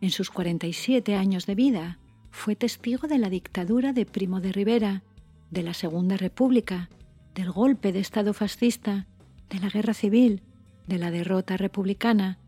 En 0.00 0.10
sus 0.10 0.30
47 0.30 1.14
años 1.14 1.46
de 1.46 1.54
vida 1.54 2.00
fue 2.32 2.56
testigo 2.56 3.06
de 3.06 3.18
la 3.18 3.30
dictadura 3.30 3.92
de 3.92 4.06
Primo 4.06 4.40
de 4.40 4.50
Rivera, 4.50 5.04
de 5.52 5.62
la 5.62 5.74
Segunda 5.74 6.16
República, 6.16 6.90
del 7.36 7.52
golpe 7.52 7.92
de 7.92 8.00
Estado 8.00 8.34
fascista, 8.34 9.06
de 9.48 9.60
la 9.60 9.68
Guerra 9.68 9.94
Civil, 9.94 10.42
de 10.88 10.98
la 10.98 11.12
derrota 11.12 11.56
republicana, 11.56 12.40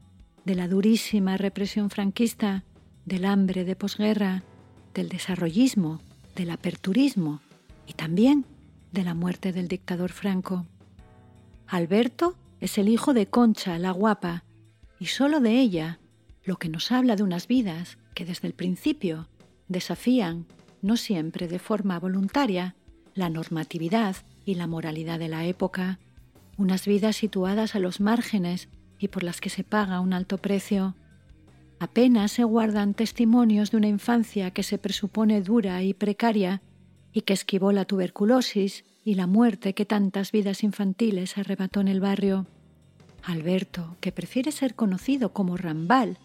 de 0.47 0.55
la 0.55 0.69
durísima 0.69 1.37
represión 1.37 1.91
franquista, 1.91 2.63
del 3.05 3.25
hambre 3.25 3.65
de 3.65 3.75
posguerra, 3.75 4.45
del 4.95 5.09
desarrollismo, 5.09 6.01
del 6.37 6.51
aperturismo 6.51 7.41
y 7.85 7.95
también 7.95 8.47
de 8.93 9.03
la 9.03 9.15
muerte 9.15 9.53
del 9.53 9.67
dictador 9.67 10.13
Franco. 10.13 10.65
Alberto 11.67 12.37
es 12.61 12.79
el 12.79 12.89
hijo 12.89 13.13
de 13.13 13.27
Concha, 13.27 13.77
la 13.81 13.91
guapa, 13.91 14.45
y 15.01 15.07
solo 15.07 15.41
de 15.41 15.59
ella, 15.59 15.99
lo 16.45 16.59
que 16.59 16.69
nos 16.69 16.93
habla 16.93 17.17
de 17.17 17.25
unas 17.25 17.49
vidas 17.49 17.99
que 18.15 18.25
desde 18.25 18.47
el 18.47 18.55
principio 18.55 19.29
desafían, 19.67 20.47
no 20.81 20.97
siempre 20.97 21.49
de 21.49 21.59
forma 21.59 21.99
voluntaria, 21.99 22.77
la 23.15 23.31
normatividad 23.31 24.15
y 24.45 24.55
la 24.55 24.69
moralidad 24.69 25.19
de 25.19 25.29
la 25.29 25.45
época 25.45 25.99
unas 26.57 26.87
vidas 26.87 27.17
situadas 27.17 27.75
a 27.75 27.81
los 27.81 28.01
márgenes 28.01 28.69
y 28.99 29.09
por 29.09 29.23
las 29.23 29.41
que 29.41 29.51
se 29.51 29.65
paga 29.65 30.01
un 30.01 30.13
alto 30.13 30.39
precio. 30.39 30.95
Apenas 31.79 32.33
se 32.33 32.45
guardan 32.45 32.95
testimonios 32.95 33.71
de 33.71 33.77
una 33.77 33.89
infancia 33.89 34.51
que 34.51 34.63
se 34.63 34.79
presupone 34.79 35.43
dura 35.43 35.83
y 35.83 35.93
precaria 35.95 36.63
y 37.13 37.23
que 37.23 37.35
esquivó 37.35 37.73
la 37.73 37.85
tuberculosis 37.85 38.85
y 39.05 39.15
la 39.15 39.27
muerte 39.27 39.75
que 39.75 39.85
tantas 39.85 40.33
vidas 40.33 40.63
infantiles 40.63 41.39
arrebató 41.39 41.81
en 41.81 41.89
el 41.89 42.01
barrio. 42.01 42.47
Alberto, 43.23 43.97
que 44.01 44.13
prefiere 44.13 44.53
ser 44.53 44.75
conocido 44.75 45.33
como 45.33 45.57
Rambal, 45.57 46.19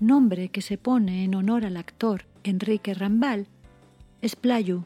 nombre 0.00 0.50
que 0.50 0.62
se 0.62 0.78
pone 0.78 1.24
en 1.24 1.34
honor 1.34 1.64
al 1.64 1.76
actor 1.76 2.24
Enrique 2.44 2.94
Rambal, 2.94 3.46
es 4.20 4.36
playu 4.36 4.84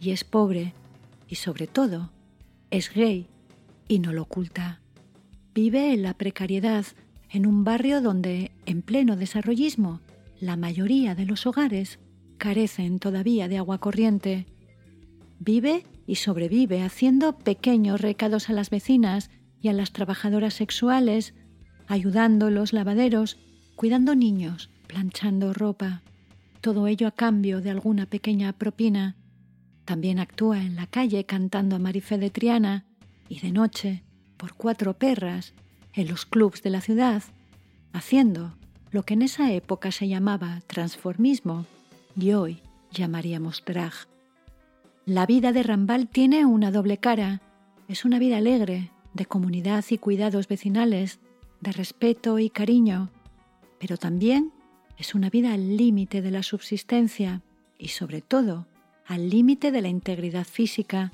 y 0.00 0.10
es 0.10 0.24
pobre 0.24 0.74
y 1.28 1.36
sobre 1.36 1.66
todo 1.66 2.10
es 2.70 2.92
gay 2.92 3.28
y 3.88 3.98
no 3.98 4.12
lo 4.12 4.22
oculta. 4.22 4.83
Vive 5.54 5.92
en 5.92 6.02
la 6.02 6.14
precariedad, 6.14 6.84
en 7.30 7.46
un 7.46 7.62
barrio 7.62 8.00
donde, 8.00 8.50
en 8.66 8.82
pleno 8.82 9.14
desarrollismo, 9.14 10.00
la 10.40 10.56
mayoría 10.56 11.14
de 11.14 11.26
los 11.26 11.46
hogares 11.46 12.00
carecen 12.38 12.98
todavía 12.98 13.46
de 13.46 13.58
agua 13.58 13.78
corriente. 13.78 14.46
Vive 15.38 15.86
y 16.08 16.16
sobrevive 16.16 16.82
haciendo 16.82 17.38
pequeños 17.38 18.00
recados 18.00 18.50
a 18.50 18.52
las 18.52 18.68
vecinas 18.68 19.30
y 19.60 19.68
a 19.68 19.72
las 19.72 19.92
trabajadoras 19.92 20.54
sexuales, 20.54 21.34
ayudando 21.86 22.50
los 22.50 22.72
lavaderos, 22.72 23.38
cuidando 23.76 24.16
niños, 24.16 24.70
planchando 24.88 25.52
ropa. 25.52 26.02
Todo 26.62 26.88
ello 26.88 27.06
a 27.06 27.12
cambio 27.12 27.60
de 27.60 27.70
alguna 27.70 28.06
pequeña 28.06 28.52
propina. 28.54 29.14
También 29.84 30.18
actúa 30.18 30.64
en 30.64 30.74
la 30.74 30.88
calle 30.88 31.26
cantando 31.26 31.76
a 31.76 31.78
Marifé 31.78 32.18
de 32.18 32.30
Triana 32.30 32.86
y 33.28 33.38
de 33.38 33.52
noche 33.52 34.02
por 34.36 34.54
cuatro 34.54 34.94
perras 34.94 35.54
en 35.92 36.08
los 36.08 36.26
clubs 36.26 36.62
de 36.62 36.70
la 36.70 36.80
ciudad, 36.80 37.22
haciendo 37.92 38.54
lo 38.90 39.04
que 39.04 39.14
en 39.14 39.22
esa 39.22 39.52
época 39.52 39.92
se 39.92 40.08
llamaba 40.08 40.60
transformismo 40.66 41.66
y 42.18 42.32
hoy 42.32 42.60
llamaríamos 42.92 43.62
drag. 43.64 43.92
La 45.06 45.26
vida 45.26 45.52
de 45.52 45.62
Rambal 45.62 46.08
tiene 46.08 46.46
una 46.46 46.70
doble 46.70 46.96
cara. 46.96 47.42
Es 47.88 48.04
una 48.04 48.18
vida 48.18 48.38
alegre, 48.38 48.90
de 49.12 49.26
comunidad 49.26 49.84
y 49.90 49.98
cuidados 49.98 50.48
vecinales, 50.48 51.18
de 51.60 51.72
respeto 51.72 52.38
y 52.38 52.50
cariño, 52.50 53.10
pero 53.78 53.96
también 53.96 54.52
es 54.96 55.14
una 55.14 55.28
vida 55.28 55.52
al 55.52 55.76
límite 55.76 56.22
de 56.22 56.30
la 56.30 56.42
subsistencia 56.42 57.42
y 57.78 57.88
sobre 57.88 58.22
todo 58.22 58.66
al 59.06 59.28
límite 59.28 59.72
de 59.72 59.82
la 59.82 59.88
integridad 59.88 60.44
física, 60.44 61.12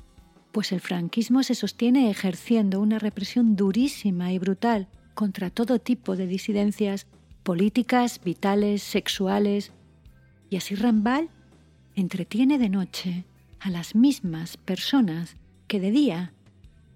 pues 0.51 0.71
el 0.71 0.81
franquismo 0.81 1.43
se 1.43 1.55
sostiene 1.55 2.09
ejerciendo 2.09 2.79
una 2.81 2.99
represión 2.99 3.55
durísima 3.55 4.33
y 4.33 4.39
brutal 4.39 4.87
contra 5.13 5.49
todo 5.49 5.79
tipo 5.79 6.15
de 6.15 6.27
disidencias 6.27 7.07
políticas, 7.43 8.21
vitales, 8.23 8.83
sexuales, 8.83 9.71
y 10.49 10.57
así 10.57 10.75
Rambal 10.75 11.29
entretiene 11.95 12.57
de 12.57 12.69
noche 12.69 13.25
a 13.59 13.69
las 13.69 13.95
mismas 13.95 14.57
personas 14.57 15.37
que 15.67 15.79
de 15.79 15.91
día 15.91 16.33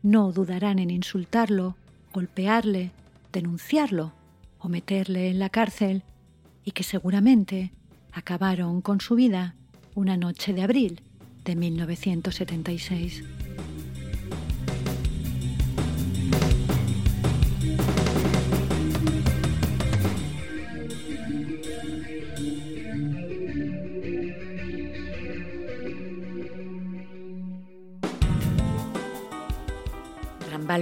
no 0.03 0.31
dudarán 0.31 0.79
en 0.79 0.89
insultarlo, 0.89 1.77
golpearle, 2.13 2.91
denunciarlo 3.31 4.13
o 4.59 4.69
meterle 4.69 5.29
en 5.29 5.39
la 5.39 5.50
cárcel 5.50 6.03
y 6.63 6.71
que 6.71 6.83
seguramente 6.83 7.71
acabaron 8.12 8.81
con 8.81 9.01
su 9.01 9.15
vida 9.15 9.55
una 9.93 10.17
noche 10.17 10.53
de 10.53 10.63
abril 10.63 11.01
de 11.43 11.55
1976. 11.55 13.24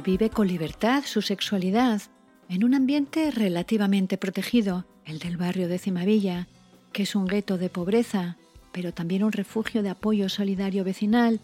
Vive 0.03 0.29
con 0.29 0.47
libertad 0.47 1.03
su 1.05 1.21
sexualidad 1.21 2.01
en 2.49 2.63
un 2.63 2.75
ambiente 2.75 3.31
relativamente 3.31 4.17
protegido, 4.17 4.85
el 5.05 5.19
del 5.19 5.37
barrio 5.37 5.67
de 5.69 5.79
Cimavilla, 5.79 6.47
que 6.91 7.03
es 7.03 7.15
un 7.15 7.25
gueto 7.25 7.57
de 7.57 7.69
pobreza, 7.69 8.37
pero 8.73 8.93
también 8.93 9.23
un 9.23 9.31
refugio 9.31 9.81
de 9.81 9.89
apoyo 9.89 10.27
solidario 10.27 10.83
vecinal, 10.83 11.39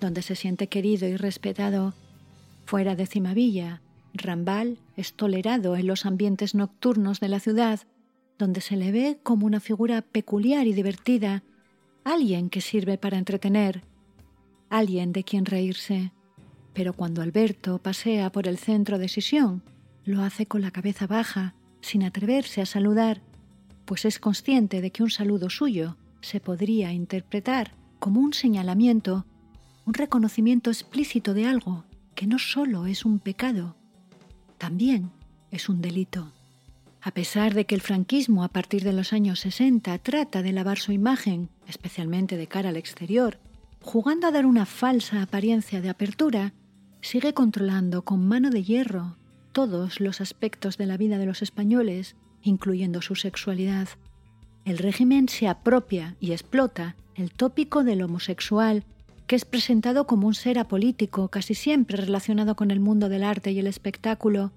donde 0.00 0.22
se 0.22 0.34
siente 0.34 0.66
querido 0.66 1.06
y 1.06 1.16
respetado. 1.16 1.94
Fuera 2.66 2.96
de 2.96 3.06
Cimavilla, 3.06 3.80
Rambal 4.12 4.78
es 4.96 5.14
tolerado 5.14 5.76
en 5.76 5.86
los 5.86 6.04
ambientes 6.04 6.54
nocturnos 6.54 7.20
de 7.20 7.28
la 7.28 7.38
ciudad, 7.38 7.80
donde 8.38 8.60
se 8.60 8.76
le 8.76 8.90
ve 8.90 9.18
como 9.22 9.46
una 9.46 9.60
figura 9.60 10.02
peculiar 10.02 10.66
y 10.66 10.72
divertida, 10.72 11.44
alguien 12.02 12.50
que 12.50 12.60
sirve 12.60 12.98
para 12.98 13.18
entretener, 13.18 13.82
alguien 14.68 15.12
de 15.12 15.22
quien 15.22 15.46
reírse. 15.46 16.12
Pero 16.72 16.92
cuando 16.92 17.22
Alberto 17.22 17.78
pasea 17.78 18.30
por 18.30 18.46
el 18.46 18.58
centro 18.58 18.98
de 18.98 19.08
sesión, 19.08 19.62
lo 20.04 20.22
hace 20.22 20.46
con 20.46 20.62
la 20.62 20.70
cabeza 20.70 21.06
baja, 21.06 21.54
sin 21.80 22.02
atreverse 22.02 22.60
a 22.60 22.66
saludar, 22.66 23.22
pues 23.84 24.04
es 24.04 24.18
consciente 24.18 24.80
de 24.80 24.90
que 24.90 25.02
un 25.02 25.10
saludo 25.10 25.50
suyo 25.50 25.96
se 26.20 26.40
podría 26.40 26.92
interpretar 26.92 27.72
como 27.98 28.20
un 28.20 28.32
señalamiento, 28.32 29.26
un 29.84 29.94
reconocimiento 29.94 30.70
explícito 30.70 31.34
de 31.34 31.46
algo 31.46 31.84
que 32.14 32.26
no 32.26 32.38
solo 32.38 32.86
es 32.86 33.04
un 33.04 33.18
pecado, 33.18 33.76
también 34.58 35.10
es 35.50 35.68
un 35.68 35.80
delito. 35.80 36.32
A 37.02 37.12
pesar 37.12 37.54
de 37.54 37.64
que 37.64 37.74
el 37.74 37.80
franquismo 37.80 38.44
a 38.44 38.48
partir 38.48 38.84
de 38.84 38.92
los 38.92 39.12
años 39.12 39.40
60 39.40 39.96
trata 39.98 40.42
de 40.42 40.52
lavar 40.52 40.78
su 40.78 40.92
imagen, 40.92 41.48
especialmente 41.66 42.36
de 42.36 42.46
cara 42.46 42.68
al 42.68 42.76
exterior, 42.76 43.38
jugando 43.80 44.26
a 44.26 44.30
dar 44.30 44.44
una 44.44 44.66
falsa 44.66 45.22
apariencia 45.22 45.80
de 45.80 45.88
apertura, 45.88 46.52
sigue 47.00 47.34
controlando 47.34 48.02
con 48.02 48.26
mano 48.26 48.50
de 48.50 48.62
hierro 48.62 49.16
todos 49.52 50.00
los 50.00 50.20
aspectos 50.20 50.78
de 50.78 50.86
la 50.86 50.96
vida 50.96 51.18
de 51.18 51.26
los 51.26 51.42
españoles, 51.42 52.16
incluyendo 52.42 53.02
su 53.02 53.16
sexualidad. 53.16 53.88
El 54.64 54.78
régimen 54.78 55.28
se 55.28 55.48
apropia 55.48 56.16
y 56.20 56.32
explota 56.32 56.96
el 57.14 57.32
tópico 57.32 57.82
del 57.82 58.02
homosexual, 58.02 58.84
que 59.26 59.36
es 59.36 59.44
presentado 59.44 60.06
como 60.06 60.26
un 60.26 60.34
ser 60.34 60.58
apolítico, 60.58 61.28
casi 61.28 61.54
siempre 61.54 61.96
relacionado 61.96 62.54
con 62.56 62.70
el 62.70 62.80
mundo 62.80 63.08
del 63.08 63.24
arte 63.24 63.52
y 63.52 63.58
el 63.58 63.66
espectáculo. 63.66 64.52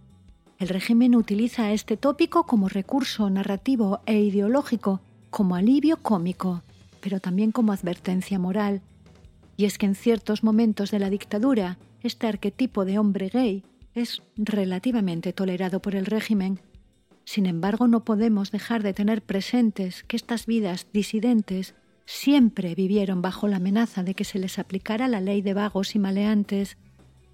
El 0.59 0.69
régimen 0.69 1.15
utiliza 1.15 1.71
este 1.71 1.97
tópico 1.97 2.45
como 2.45 2.69
recurso 2.69 3.29
narrativo 3.29 4.01
e 4.05 4.19
ideológico, 4.19 5.01
como 5.29 5.55
alivio 5.55 5.97
cómico, 5.97 6.61
pero 7.01 7.19
también 7.19 7.51
como 7.51 7.73
advertencia 7.73 8.39
moral. 8.39 8.81
Y 9.57 9.65
es 9.65 9.77
que 9.77 9.85
en 9.85 9.95
ciertos 9.95 10.43
momentos 10.43 10.91
de 10.91 10.99
la 10.99 11.09
dictadura, 11.09 11.77
este 12.03 12.27
arquetipo 12.27 12.85
de 12.85 12.99
hombre 12.99 13.29
gay 13.29 13.63
es 13.95 14.21
relativamente 14.35 15.33
tolerado 15.33 15.81
por 15.81 15.95
el 15.95 16.05
régimen. 16.05 16.59
Sin 17.25 17.45
embargo, 17.45 17.87
no 17.87 18.03
podemos 18.03 18.51
dejar 18.51 18.83
de 18.83 18.93
tener 18.93 19.21
presentes 19.21 20.03
que 20.03 20.17
estas 20.17 20.45
vidas 20.45 20.87
disidentes 20.91 21.75
siempre 22.05 22.75
vivieron 22.75 23.21
bajo 23.21 23.47
la 23.47 23.57
amenaza 23.57 24.03
de 24.03 24.13
que 24.13 24.25
se 24.25 24.39
les 24.39 24.59
aplicara 24.59 25.07
la 25.07 25.21
ley 25.21 25.41
de 25.41 25.53
vagos 25.53 25.95
y 25.95 25.99
maleantes, 25.99 26.77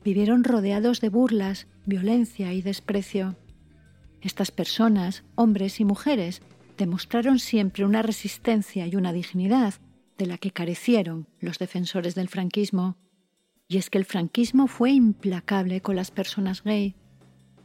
vivieron 0.03 0.43
rodeados 0.43 1.01
de 1.01 1.09
burlas, 1.09 1.67
violencia 1.85 2.53
y 2.53 2.61
desprecio. 2.61 3.35
Estas 4.21 4.51
personas, 4.51 5.23
hombres 5.35 5.79
y 5.79 5.85
mujeres, 5.85 6.41
demostraron 6.77 7.39
siempre 7.39 7.85
una 7.85 8.01
resistencia 8.01 8.85
y 8.85 8.95
una 8.95 9.13
dignidad 9.13 9.73
de 10.17 10.25
la 10.25 10.37
que 10.37 10.51
carecieron 10.51 11.27
los 11.39 11.57
defensores 11.57 12.15
del 12.15 12.29
franquismo. 12.29 12.97
Y 13.71 13.77
es 13.77 13.91
que 13.91 13.99
el 13.99 14.05
franquismo 14.05 14.65
fue 14.65 14.91
implacable 14.91 15.79
con 15.79 15.95
las 15.95 16.09
personas 16.09 16.63
gay. 16.63 16.95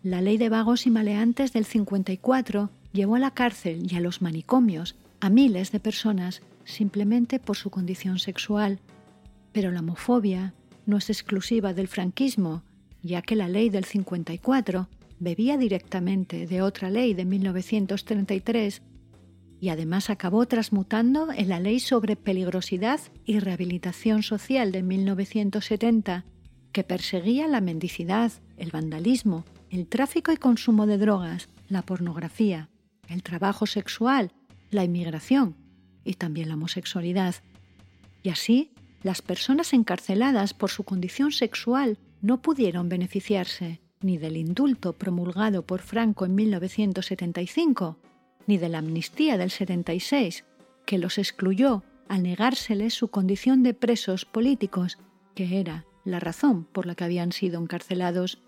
La 0.03 0.21
ley 0.21 0.37
de 0.37 0.51
vagos 0.51 0.87
y 0.87 0.91
maleantes 0.91 1.55
del 1.55 1.65
54 1.65 2.69
llevó 2.93 3.17
a 3.17 3.19
la 3.19 3.31
cárcel 3.31 3.91
y 3.91 3.97
a 3.97 4.01
los 4.01 4.21
manicomios 4.21 4.97
a 5.21 5.31
miles 5.31 5.73
de 5.73 5.81
personas 5.81 6.43
simplemente 6.65 7.39
por 7.39 7.57
su 7.57 7.71
condición 7.71 8.19
sexual. 8.19 8.81
Pero 9.53 9.73
la 9.73 9.81
homofobia 9.81 10.53
no 10.85 10.99
es 10.99 11.09
exclusiva 11.09 11.73
del 11.73 11.89
franquismo, 11.89 12.63
ya 13.03 13.23
que 13.23 13.35
la 13.35 13.49
ley 13.49 13.71
del 13.71 13.87
54 13.87 14.89
bebía 15.21 15.57
directamente 15.57 16.47
de 16.47 16.61
otra 16.61 16.91
ley 16.91 17.15
de 17.15 17.25
1933 17.25 18.83
y 19.65 19.71
además 19.71 20.11
acabó 20.11 20.45
transmutando 20.45 21.33
en 21.33 21.49
la 21.49 21.59
Ley 21.59 21.81
sobre 21.81 22.17
Peligrosidad 22.17 23.01
y 23.25 23.39
Rehabilitación 23.39 24.23
Social 24.23 24.73
de 24.73 24.83
1970, 24.83 26.27
que 26.71 26.85
perseguía 26.85 27.49
la 27.49 27.63
mendicidad, 27.63 28.31
el 28.59 28.71
vandalismo, 28.71 29.47
el 29.71 29.87
tráfico 29.87 30.33
y 30.33 30.37
consumo 30.37 30.87
de 30.87 30.99
drogas, 30.99 31.49
la 31.71 31.81
pornografía, 31.81 32.69
el 33.09 33.23
trabajo 33.23 33.65
sexual, 33.65 34.33
la 34.71 34.85
inmigración 34.85 35.57
y 36.05 36.13
también 36.13 36.49
la 36.49 36.57
homosexualidad. 36.57 37.35
Y 38.23 38.29
así, 38.29 38.71
las 39.03 39.23
personas 39.23 39.73
encarceladas 39.73 40.53
por 40.53 40.69
su 40.69 40.85
condición 40.85 41.33
sexual 41.33 41.97
no 42.21 42.43
pudieron 42.43 42.91
beneficiarse 42.91 43.81
ni 44.03 44.19
del 44.19 44.37
indulto 44.37 44.93
promulgado 44.93 45.63
por 45.63 45.81
Franco 45.81 46.27
en 46.27 46.35
1975, 46.35 47.97
ni 48.47 48.59
de 48.59 48.69
la 48.69 48.79
amnistía 48.79 49.39
del 49.39 49.51
76, 49.51 50.45
que 50.87 50.99
los 50.99 51.19
excluyó 51.19 51.83
al 52.09 52.23
negárseles 52.23 52.95
su 52.95 53.09
condición 53.09 53.63
de 53.63 53.75
presos 53.75 54.25
políticos, 54.25 54.99
que 55.35 55.59
era 55.61 55.85
la 56.05 56.21
razón 56.21 56.65
por 56.65 56.87
la 56.87 56.95
que 56.95 57.05
habían 57.05 57.33
sido 57.33 57.61
encarcelados. 57.61 58.41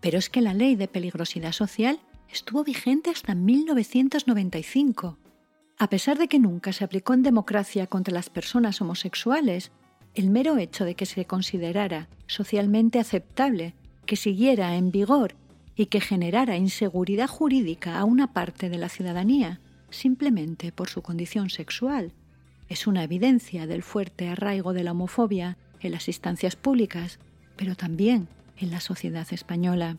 Pero 0.00 0.18
es 0.18 0.30
que 0.30 0.40
la 0.40 0.54
ley 0.54 0.76
de 0.76 0.88
peligrosidad 0.88 1.52
social 1.52 2.00
estuvo 2.30 2.64
vigente 2.64 3.10
hasta 3.10 3.34
1995. 3.34 5.18
A 5.78 5.90
pesar 5.90 6.18
de 6.18 6.28
que 6.28 6.38
nunca 6.38 6.72
se 6.72 6.84
aplicó 6.84 7.14
en 7.14 7.22
democracia 7.22 7.86
contra 7.86 8.14
las 8.14 8.30
personas 8.30 8.80
homosexuales, 8.80 9.72
el 10.14 10.30
mero 10.30 10.56
hecho 10.56 10.84
de 10.84 10.94
que 10.94 11.06
se 11.06 11.26
considerara 11.26 12.08
socialmente 12.26 12.98
aceptable 12.98 13.74
que 14.06 14.16
siguiera 14.16 14.76
en 14.76 14.90
vigor 14.90 15.34
y 15.76 15.86
que 15.86 16.00
generara 16.00 16.56
inseguridad 16.56 17.28
jurídica 17.28 17.98
a 17.98 18.04
una 18.04 18.32
parte 18.32 18.68
de 18.68 18.78
la 18.78 18.88
ciudadanía 18.88 19.60
simplemente 19.90 20.72
por 20.72 20.88
su 20.88 21.02
condición 21.02 21.50
sexual. 21.50 22.12
Es 22.68 22.86
una 22.86 23.04
evidencia 23.04 23.66
del 23.66 23.82
fuerte 23.82 24.28
arraigo 24.28 24.72
de 24.72 24.82
la 24.82 24.92
homofobia 24.92 25.56
en 25.80 25.92
las 25.92 26.08
instancias 26.08 26.56
públicas, 26.56 27.18
pero 27.56 27.76
también 27.76 28.28
en 28.56 28.70
la 28.70 28.80
sociedad 28.80 29.26
española. 29.30 29.98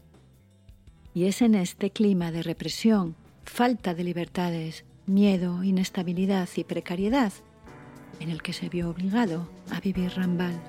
Y 1.14 1.26
es 1.26 1.42
en 1.42 1.56
este 1.56 1.92
clima 1.92 2.32
de 2.32 2.44
represión, 2.44 3.16
falta 3.46 3.94
de 3.94 4.04
libertades, 4.04 4.84
miedo, 5.06 5.64
inestabilidad 5.64 6.50
y 6.56 6.64
precariedad 6.64 7.32
en 8.20 8.30
el 8.30 8.42
que 8.42 8.54
se 8.54 8.70
vio 8.70 8.90
obligado 8.90 9.48
a 9.72 9.80
vivir 9.80 10.12
Rambal. 10.16 10.60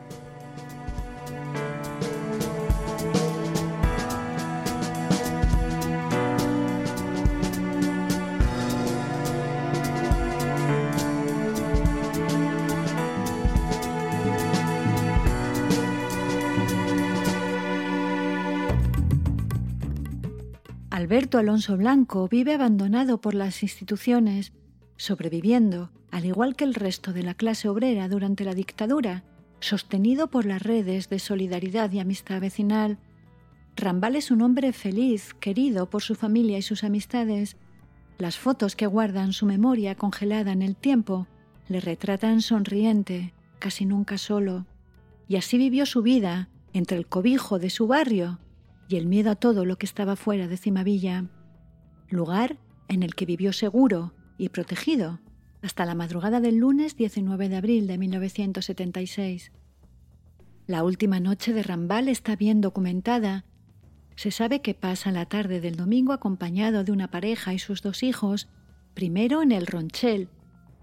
Alberto 20.98 21.38
Alonso 21.38 21.76
Blanco 21.76 22.26
vive 22.26 22.54
abandonado 22.54 23.20
por 23.20 23.32
las 23.32 23.62
instituciones, 23.62 24.52
sobreviviendo, 24.96 25.92
al 26.10 26.24
igual 26.24 26.56
que 26.56 26.64
el 26.64 26.74
resto 26.74 27.12
de 27.12 27.22
la 27.22 27.34
clase 27.34 27.68
obrera 27.68 28.08
durante 28.08 28.42
la 28.42 28.52
dictadura, 28.52 29.22
sostenido 29.60 30.26
por 30.26 30.44
las 30.44 30.60
redes 30.60 31.08
de 31.08 31.20
solidaridad 31.20 31.92
y 31.92 32.00
amistad 32.00 32.40
vecinal. 32.40 32.98
Rambal 33.76 34.16
es 34.16 34.32
un 34.32 34.42
hombre 34.42 34.72
feliz, 34.72 35.34
querido 35.34 35.88
por 35.88 36.02
su 36.02 36.16
familia 36.16 36.58
y 36.58 36.62
sus 36.62 36.82
amistades. 36.82 37.56
Las 38.18 38.36
fotos 38.36 38.74
que 38.74 38.88
guardan 38.88 39.32
su 39.32 39.46
memoria 39.46 39.94
congelada 39.94 40.50
en 40.50 40.62
el 40.62 40.74
tiempo 40.74 41.28
le 41.68 41.78
retratan 41.78 42.42
sonriente, 42.42 43.34
casi 43.60 43.86
nunca 43.86 44.18
solo. 44.18 44.66
Y 45.28 45.36
así 45.36 45.58
vivió 45.58 45.86
su 45.86 46.02
vida, 46.02 46.48
entre 46.72 46.98
el 46.98 47.06
cobijo 47.06 47.60
de 47.60 47.70
su 47.70 47.86
barrio 47.86 48.40
y 48.88 48.96
el 48.96 49.06
miedo 49.06 49.30
a 49.30 49.36
todo 49.36 49.64
lo 49.64 49.76
que 49.76 49.86
estaba 49.86 50.16
fuera 50.16 50.48
de 50.48 50.56
Cimavilla, 50.56 51.26
lugar 52.08 52.58
en 52.88 53.02
el 53.02 53.14
que 53.14 53.26
vivió 53.26 53.52
seguro 53.52 54.14
y 54.38 54.48
protegido 54.48 55.20
hasta 55.62 55.84
la 55.84 55.94
madrugada 55.94 56.40
del 56.40 56.56
lunes 56.56 56.96
19 56.96 57.48
de 57.48 57.56
abril 57.56 57.86
de 57.86 57.98
1976. 57.98 59.52
La 60.66 60.84
última 60.84 61.20
noche 61.20 61.52
de 61.52 61.62
Rambal 61.62 62.08
está 62.08 62.36
bien 62.36 62.60
documentada. 62.60 63.44
Se 64.16 64.30
sabe 64.30 64.60
que 64.60 64.74
pasa 64.74 65.10
la 65.12 65.26
tarde 65.26 65.60
del 65.60 65.76
domingo 65.76 66.12
acompañado 66.12 66.84
de 66.84 66.92
una 66.92 67.10
pareja 67.10 67.54
y 67.54 67.58
sus 67.58 67.82
dos 67.82 68.02
hijos, 68.02 68.48
primero 68.94 69.42
en 69.42 69.52
el 69.52 69.66
Ronchel, 69.66 70.28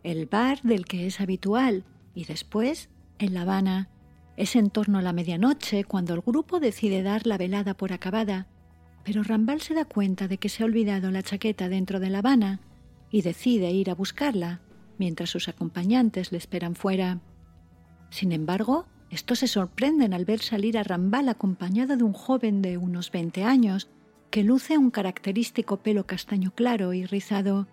el 0.03 0.25
bar 0.25 0.61
del 0.61 0.85
que 0.85 1.07
es 1.07 1.21
habitual, 1.21 1.85
y 2.13 2.25
después 2.25 2.89
en 3.19 3.33
La 3.33 3.41
Habana. 3.41 3.89
Es 4.37 4.55
en 4.55 4.69
torno 4.69 4.97
a 4.97 5.01
la 5.01 5.13
medianoche 5.13 5.83
cuando 5.83 6.13
el 6.13 6.21
grupo 6.21 6.59
decide 6.59 7.03
dar 7.03 7.25
la 7.25 7.37
velada 7.37 7.73
por 7.73 7.93
acabada, 7.93 8.47
pero 9.03 9.23
Rambal 9.23 9.61
se 9.61 9.73
da 9.73 9.85
cuenta 9.85 10.27
de 10.27 10.37
que 10.37 10.49
se 10.49 10.63
ha 10.63 10.65
olvidado 10.65 11.11
la 11.11 11.23
chaqueta 11.23 11.69
dentro 11.69 11.99
de 11.99 12.09
La 12.09 12.19
Habana 12.19 12.59
y 13.11 13.21
decide 13.21 13.71
ir 13.71 13.89
a 13.89 13.95
buscarla 13.95 14.61
mientras 14.97 15.29
sus 15.29 15.47
acompañantes 15.47 16.31
le 16.31 16.37
esperan 16.37 16.75
fuera. 16.75 17.19
Sin 18.09 18.31
embargo, 18.31 18.87
estos 19.09 19.39
se 19.39 19.47
sorprenden 19.47 20.13
al 20.13 20.25
ver 20.25 20.41
salir 20.41 20.77
a 20.77 20.83
Rambal 20.83 21.29
acompañado 21.29 21.95
de 21.95 22.03
un 22.03 22.13
joven 22.13 22.61
de 22.61 22.77
unos 22.77 23.11
20 23.11 23.43
años 23.43 23.87
que 24.31 24.43
luce 24.43 24.77
un 24.77 24.91
característico 24.91 25.77
pelo 25.77 26.05
castaño 26.05 26.51
claro 26.51 26.93
y 26.93 27.05
rizado. 27.05 27.67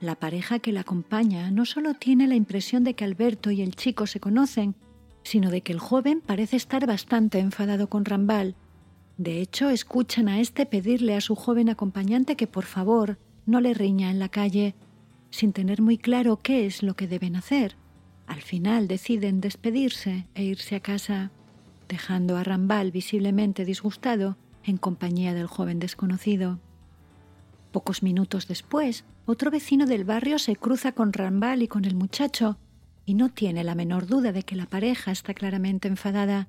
La 0.00 0.16
pareja 0.16 0.58
que 0.58 0.72
la 0.72 0.80
acompaña 0.80 1.50
no 1.50 1.64
solo 1.64 1.94
tiene 1.94 2.26
la 2.26 2.34
impresión 2.34 2.84
de 2.84 2.94
que 2.94 3.04
Alberto 3.04 3.50
y 3.50 3.62
el 3.62 3.74
chico 3.74 4.06
se 4.06 4.20
conocen, 4.20 4.74
sino 5.28 5.50
de 5.50 5.60
que 5.60 5.72
el 5.72 5.78
joven 5.78 6.22
parece 6.24 6.56
estar 6.56 6.86
bastante 6.86 7.38
enfadado 7.38 7.90
con 7.90 8.06
Rambal. 8.06 8.54
De 9.18 9.42
hecho, 9.42 9.68
escuchan 9.68 10.26
a 10.26 10.40
este 10.40 10.64
pedirle 10.64 11.14
a 11.14 11.20
su 11.20 11.34
joven 11.34 11.68
acompañante 11.68 12.34
que 12.34 12.46
por 12.46 12.64
favor 12.64 13.18
no 13.44 13.60
le 13.60 13.74
riña 13.74 14.10
en 14.10 14.20
la 14.20 14.30
calle, 14.30 14.74
sin 15.28 15.52
tener 15.52 15.82
muy 15.82 15.98
claro 15.98 16.38
qué 16.38 16.64
es 16.64 16.82
lo 16.82 16.96
que 16.96 17.06
deben 17.06 17.36
hacer. 17.36 17.76
Al 18.26 18.40
final 18.40 18.88
deciden 18.88 19.42
despedirse 19.42 20.26
e 20.34 20.44
irse 20.44 20.76
a 20.76 20.80
casa, 20.80 21.30
dejando 21.90 22.38
a 22.38 22.42
Rambal 22.42 22.90
visiblemente 22.90 23.66
disgustado 23.66 24.38
en 24.64 24.78
compañía 24.78 25.34
del 25.34 25.46
joven 25.46 25.78
desconocido. 25.78 26.58
Pocos 27.70 28.02
minutos 28.02 28.48
después, 28.48 29.04
otro 29.26 29.50
vecino 29.50 29.84
del 29.84 30.04
barrio 30.04 30.38
se 30.38 30.56
cruza 30.56 30.92
con 30.92 31.12
Rambal 31.12 31.62
y 31.62 31.68
con 31.68 31.84
el 31.84 31.96
muchacho, 31.96 32.56
y 33.08 33.14
no 33.14 33.30
tiene 33.30 33.64
la 33.64 33.74
menor 33.74 34.06
duda 34.06 34.32
de 34.32 34.42
que 34.42 34.54
la 34.54 34.66
pareja 34.66 35.12
está 35.12 35.32
claramente 35.32 35.88
enfadada. 35.88 36.48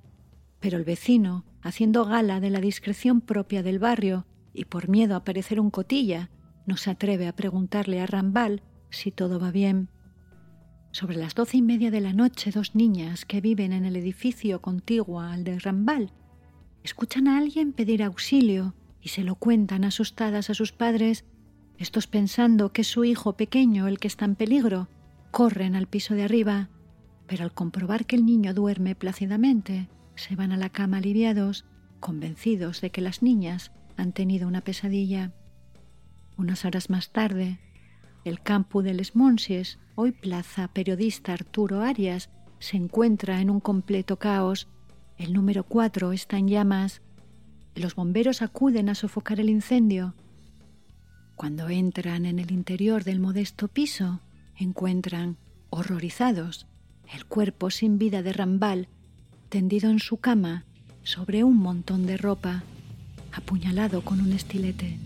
Pero 0.59 0.77
el 0.77 0.83
vecino, 0.83 1.45
haciendo 1.61 2.03
gala 2.03 2.41
de 2.41 2.49
la 2.49 2.59
discreción 2.59 3.21
propia 3.21 3.63
del 3.63 3.79
barrio 3.79 4.25
y 4.53 4.65
por 4.65 4.89
miedo 4.89 5.15
a 5.15 5.23
parecer 5.23 5.61
un 5.61 5.69
cotilla, 5.69 6.29
no 6.65 6.75
se 6.75 6.91
atreve 6.91 7.29
a 7.29 7.35
preguntarle 7.35 8.01
a 8.01 8.07
Rambal 8.07 8.61
si 8.89 9.09
todo 9.09 9.39
va 9.39 9.51
bien. 9.51 9.87
Sobre 10.91 11.15
las 11.15 11.33
doce 11.33 11.55
y 11.55 11.61
media 11.61 11.91
de 11.91 12.01
la 12.01 12.11
noche, 12.11 12.51
dos 12.51 12.75
niñas 12.75 13.23
que 13.23 13.39
viven 13.39 13.71
en 13.71 13.85
el 13.85 13.95
edificio 13.95 14.61
contiguo 14.61 15.21
al 15.21 15.45
de 15.45 15.59
Rambal 15.59 16.11
escuchan 16.83 17.29
a 17.29 17.37
alguien 17.37 17.71
pedir 17.71 18.03
auxilio 18.03 18.75
y 19.01 19.09
se 19.09 19.23
lo 19.23 19.35
cuentan 19.35 19.85
asustadas 19.85 20.49
a 20.49 20.53
sus 20.53 20.73
padres. 20.73 21.23
Estos 21.77 22.07
pensando 22.07 22.73
que 22.73 22.81
es 22.81 22.87
su 22.87 23.05
hijo 23.05 23.37
pequeño 23.37 23.87
el 23.87 23.97
que 23.97 24.09
está 24.09 24.25
en 24.25 24.35
peligro, 24.35 24.89
corren 25.31 25.75
al 25.75 25.87
piso 25.87 26.15
de 26.15 26.23
arriba, 26.23 26.69
pero 27.27 27.43
al 27.43 27.53
comprobar 27.53 28.05
que 28.05 28.15
el 28.15 28.25
niño 28.25 28.53
duerme 28.53 28.95
plácidamente, 28.95 29.87
se 30.15 30.35
van 30.35 30.51
a 30.51 30.57
la 30.57 30.69
cama 30.69 30.97
aliviados, 30.97 31.65
convencidos 31.99 32.81
de 32.81 32.89
que 32.89 33.01
las 33.01 33.21
niñas 33.21 33.71
han 33.97 34.13
tenido 34.13 34.47
una 34.47 34.61
pesadilla. 34.61 35.31
Unas 36.37 36.65
horas 36.65 36.89
más 36.89 37.11
tarde, 37.11 37.59
el 38.25 38.41
campo 38.41 38.83
de 38.83 38.93
Les 38.93 39.15
Monsies, 39.15 39.79
hoy 39.95 40.11
plaza 40.11 40.67
periodista 40.69 41.33
Arturo 41.33 41.81
Arias, 41.81 42.29
se 42.59 42.77
encuentra 42.77 43.41
en 43.41 43.49
un 43.49 43.59
completo 43.59 44.17
caos. 44.17 44.67
El 45.17 45.33
número 45.33 45.63
4 45.63 46.11
está 46.11 46.37
en 46.37 46.47
llamas. 46.47 47.01
Los 47.75 47.95
bomberos 47.95 48.41
acuden 48.41 48.89
a 48.89 48.95
sofocar 48.95 49.39
el 49.39 49.49
incendio. 49.49 50.15
Cuando 51.35 51.69
entran 51.69 52.25
en 52.25 52.39
el 52.39 52.51
interior 52.51 53.03
del 53.03 53.19
modesto 53.19 53.69
piso, 53.69 54.19
encuentran, 54.59 55.37
horrorizados, 55.69 56.67
el 57.13 57.25
cuerpo 57.25 57.71
sin 57.71 57.97
vida 57.97 58.21
de 58.21 58.33
Rambal, 58.33 58.87
tendido 59.49 59.89
en 59.89 59.99
su 59.99 60.17
cama 60.17 60.65
sobre 61.03 61.43
un 61.43 61.57
montón 61.57 62.05
de 62.05 62.17
ropa, 62.17 62.63
apuñalado 63.31 64.01
con 64.01 64.21
un 64.21 64.33
estilete. 64.33 64.99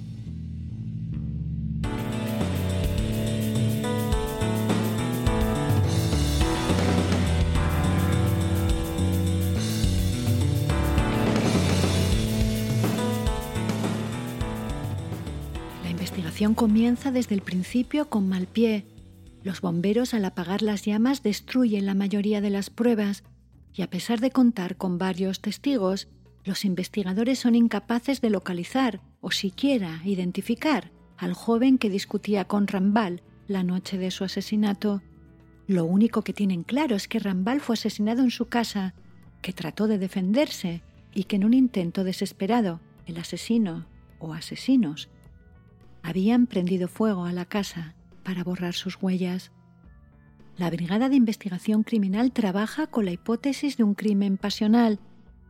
comienza 16.53 17.09
desde 17.11 17.35
el 17.35 17.41
principio 17.41 18.09
con 18.09 18.27
mal 18.27 18.47
pie. 18.47 18.83
Los 19.43 19.59
bomberos 19.59 20.13
al 20.13 20.23
apagar 20.23 20.61
las 20.61 20.85
llamas 20.85 21.21
destruyen 21.21 21.85
la 21.85 21.95
mayoría 21.95 22.39
de 22.39 22.49
las 22.49 22.69
pruebas 22.69 23.23
y 23.73 23.81
a 23.81 23.89
pesar 23.89 24.21
de 24.21 24.31
contar 24.31 24.77
con 24.77 24.97
varios 24.97 25.41
testigos, 25.41 26.07
los 26.45 26.63
investigadores 26.63 27.39
son 27.39 27.55
incapaces 27.55 28.21
de 28.21 28.29
localizar 28.29 29.01
o 29.19 29.31
siquiera 29.31 30.01
identificar 30.05 30.91
al 31.17 31.33
joven 31.33 31.77
que 31.77 31.89
discutía 31.89 32.45
con 32.45 32.67
Rambal 32.67 33.21
la 33.47 33.63
noche 33.63 33.97
de 33.97 34.11
su 34.11 34.23
asesinato. 34.23 35.01
Lo 35.67 35.85
único 35.85 36.21
que 36.21 36.33
tienen 36.33 36.63
claro 36.63 36.95
es 36.95 37.07
que 37.07 37.19
Rambal 37.19 37.59
fue 37.59 37.73
asesinado 37.73 38.21
en 38.23 38.31
su 38.31 38.45
casa, 38.45 38.93
que 39.41 39.53
trató 39.53 39.87
de 39.87 39.97
defenderse 39.97 40.83
y 41.13 41.25
que 41.25 41.35
en 41.35 41.45
un 41.45 41.53
intento 41.53 42.03
desesperado 42.03 42.79
el 43.05 43.17
asesino 43.17 43.87
o 44.19 44.33
asesinos 44.33 45.09
habían 46.01 46.47
prendido 46.47 46.87
fuego 46.87 47.25
a 47.25 47.33
la 47.33 47.45
casa 47.45 47.95
para 48.23 48.43
borrar 48.43 48.73
sus 48.73 48.97
huellas. 49.01 49.51
La 50.57 50.69
Brigada 50.69 51.09
de 51.09 51.15
Investigación 51.15 51.83
Criminal 51.83 52.31
trabaja 52.31 52.87
con 52.87 53.05
la 53.05 53.11
hipótesis 53.11 53.77
de 53.77 53.83
un 53.83 53.95
crimen 53.95 54.37
pasional, 54.37 54.99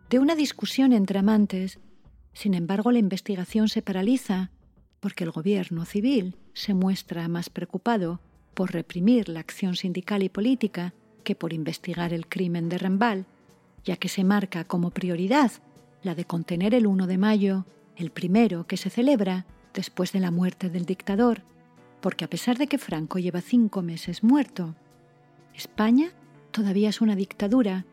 de 0.10 0.20
una 0.20 0.36
discusión 0.36 0.94
entre 0.94 1.20
amantes. 1.20 1.80
Sin 2.34 2.54
embargo, 2.54 2.92
la 2.92 3.00
investigación 3.00 3.68
se 3.68 3.82
paraliza 3.82 4.52
porque 5.00 5.26
el 5.26 5.32
gobierno 5.32 5.84
civil 5.86 6.38
se 6.54 6.74
muestra 6.74 7.28
más 7.28 7.50
preocupado 7.50 8.22
por 8.54 8.72
reprimir 8.72 9.28
la 9.28 9.42
acción 9.42 9.76
sindical 9.76 10.24
y 10.24 10.30
política 10.30 10.94
que 11.24 11.36
por 11.36 11.52
investigar 11.52 12.14
el 12.14 12.28
crimen 12.28 12.70
de 12.70 12.78
Rambal, 12.78 13.26
ya 13.84 13.98
que 13.98 14.08
se 14.08 14.24
marca 14.24 14.64
como 14.64 14.92
prioridad 14.92 15.52
la 16.04 16.16
de 16.16 16.26
contener 16.26 16.74
el 16.74 16.86
1 16.86 17.08
de 17.08 17.18
mayo, 17.18 17.66
el 17.96 18.12
primero 18.12 18.68
que 18.68 18.78
se 18.78 18.90
celebra 18.90 19.46
después 19.74 20.12
de 20.12 20.20
la 20.20 20.32
muerte 20.32 20.70
del 20.70 20.86
dictador, 20.86 21.44
porque 22.04 22.26
a 22.26 22.30
pesar 22.30 22.58
de 22.58 22.68
que 22.68 22.78
Franco 22.78 23.18
lleva 23.18 23.40
cinco 23.40 23.82
meses 23.82 24.24
muerto, 24.24 24.76
España 25.56 26.12
todavía 26.52 26.90
es 26.90 27.00
una 27.00 27.16
dictadura, 27.16 27.86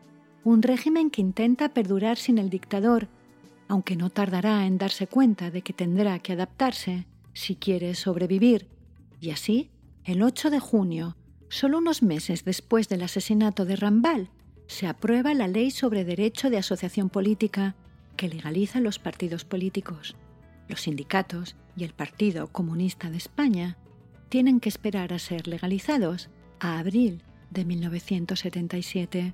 un 0.43 0.61
régimen 0.61 1.09
que 1.09 1.21
intenta 1.21 1.69
perdurar 1.69 2.17
sin 2.17 2.37
el 2.37 2.49
dictador, 2.49 3.07
aunque 3.69 3.95
no 3.95 4.09
tardará 4.09 4.65
en 4.65 4.77
darse 4.77 5.07
cuenta 5.07 5.49
de 5.49 5.61
que 5.61 5.71
tendrá 5.71 6.19
que 6.19 6.33
adaptarse 6.33 7.07
si 7.31 7.55
quiere 7.55 7.95
sobrevivir. 7.95 8.67
Y 9.21 9.29
así, 9.29 9.71
el 10.03 10.23
8 10.23 10.49
de 10.49 10.59
junio, 10.59 11.15
solo 11.47 11.77
unos 11.77 12.03
meses 12.03 12.43
después 12.43 12.89
del 12.89 13.03
asesinato 13.03 13.63
de 13.63 13.77
Rambal, 13.77 14.29
se 14.67 14.87
aprueba 14.87 15.33
la 15.33 15.47
ley 15.47 15.71
sobre 15.71 16.03
derecho 16.03 16.49
de 16.49 16.57
asociación 16.57 17.09
política 17.09 17.77
que 18.17 18.27
legaliza 18.27 18.81
los 18.81 18.99
partidos 18.99 19.45
políticos. 19.45 20.17
Los 20.67 20.81
sindicatos 20.81 21.55
y 21.77 21.85
el 21.85 21.93
Partido 21.93 22.47
Comunista 22.51 23.09
de 23.09 23.17
España 23.17 23.77
tienen 24.31 24.61
que 24.61 24.69
esperar 24.69 25.11
a 25.11 25.19
ser 25.19 25.49
legalizados 25.49 26.29
a 26.61 26.79
abril 26.79 27.21
de 27.49 27.65
1977. 27.65 29.33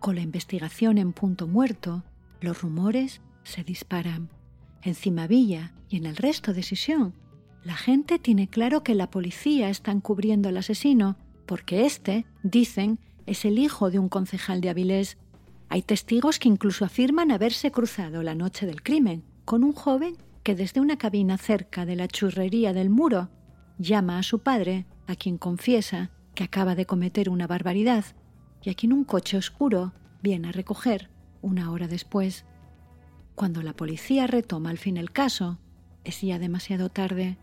Con 0.00 0.16
la 0.16 0.20
investigación 0.20 0.98
en 0.98 1.12
punto 1.12 1.46
muerto, 1.46 2.02
los 2.40 2.60
rumores 2.60 3.20
se 3.44 3.62
disparan. 3.62 4.30
en 4.82 4.96
Cimavilla 4.96 5.72
y 5.88 5.98
en 5.98 6.06
el 6.06 6.16
resto 6.16 6.52
de 6.52 6.64
Sisión, 6.64 7.14
la 7.62 7.76
gente 7.76 8.18
tiene 8.18 8.48
claro 8.48 8.82
que 8.82 8.96
la 8.96 9.12
policía 9.12 9.70
está 9.70 9.92
encubriendo 9.92 10.48
al 10.48 10.56
asesino 10.56 11.16
porque 11.46 11.86
éste, 11.86 12.26
dicen, 12.42 12.98
es 13.26 13.44
el 13.44 13.60
hijo 13.60 13.92
de 13.92 14.00
un 14.00 14.08
concejal 14.08 14.60
de 14.60 14.70
Avilés. 14.70 15.18
Hay 15.68 15.82
testigos 15.82 16.40
que 16.40 16.48
incluso 16.48 16.84
afirman 16.84 17.30
haberse 17.30 17.70
cruzado 17.70 18.24
la 18.24 18.34
noche 18.34 18.66
del 18.66 18.82
crimen 18.82 19.22
con 19.44 19.62
un 19.62 19.72
joven 19.72 20.16
que 20.42 20.56
desde 20.56 20.80
una 20.80 20.98
cabina 20.98 21.38
cerca 21.38 21.86
de 21.86 21.94
la 21.94 22.08
churrería 22.08 22.72
del 22.72 22.90
muro 22.90 23.30
llama 23.78 24.18
a 24.18 24.22
su 24.22 24.40
padre, 24.40 24.86
a 25.06 25.16
quien 25.16 25.38
confiesa 25.38 26.10
que 26.34 26.44
acaba 26.44 26.74
de 26.74 26.86
cometer 26.86 27.28
una 27.28 27.46
barbaridad 27.46 28.04
y 28.62 28.70
a 28.70 28.74
quien 28.74 28.92
un 28.92 29.04
coche 29.04 29.36
oscuro 29.36 29.92
viene 30.22 30.48
a 30.48 30.52
recoger 30.52 31.10
una 31.42 31.70
hora 31.70 31.88
después. 31.88 32.44
Cuando 33.34 33.62
la 33.62 33.74
policía 33.74 34.26
retoma 34.26 34.70
al 34.70 34.78
fin 34.78 34.96
el 34.96 35.10
caso, 35.10 35.58
es 36.04 36.20
ya 36.20 36.38
demasiado 36.38 36.88
tarde. 36.88 37.36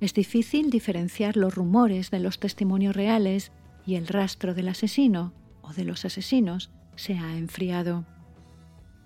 Es 0.00 0.14
difícil 0.14 0.70
diferenciar 0.70 1.36
los 1.36 1.54
rumores 1.54 2.10
de 2.10 2.18
los 2.18 2.38
testimonios 2.38 2.96
reales 2.96 3.52
y 3.86 3.94
el 3.94 4.08
rastro 4.08 4.54
del 4.54 4.68
asesino 4.68 5.32
o 5.62 5.72
de 5.72 5.84
los 5.84 6.04
asesinos 6.04 6.70
se 6.96 7.14
ha 7.14 7.36
enfriado. 7.36 8.04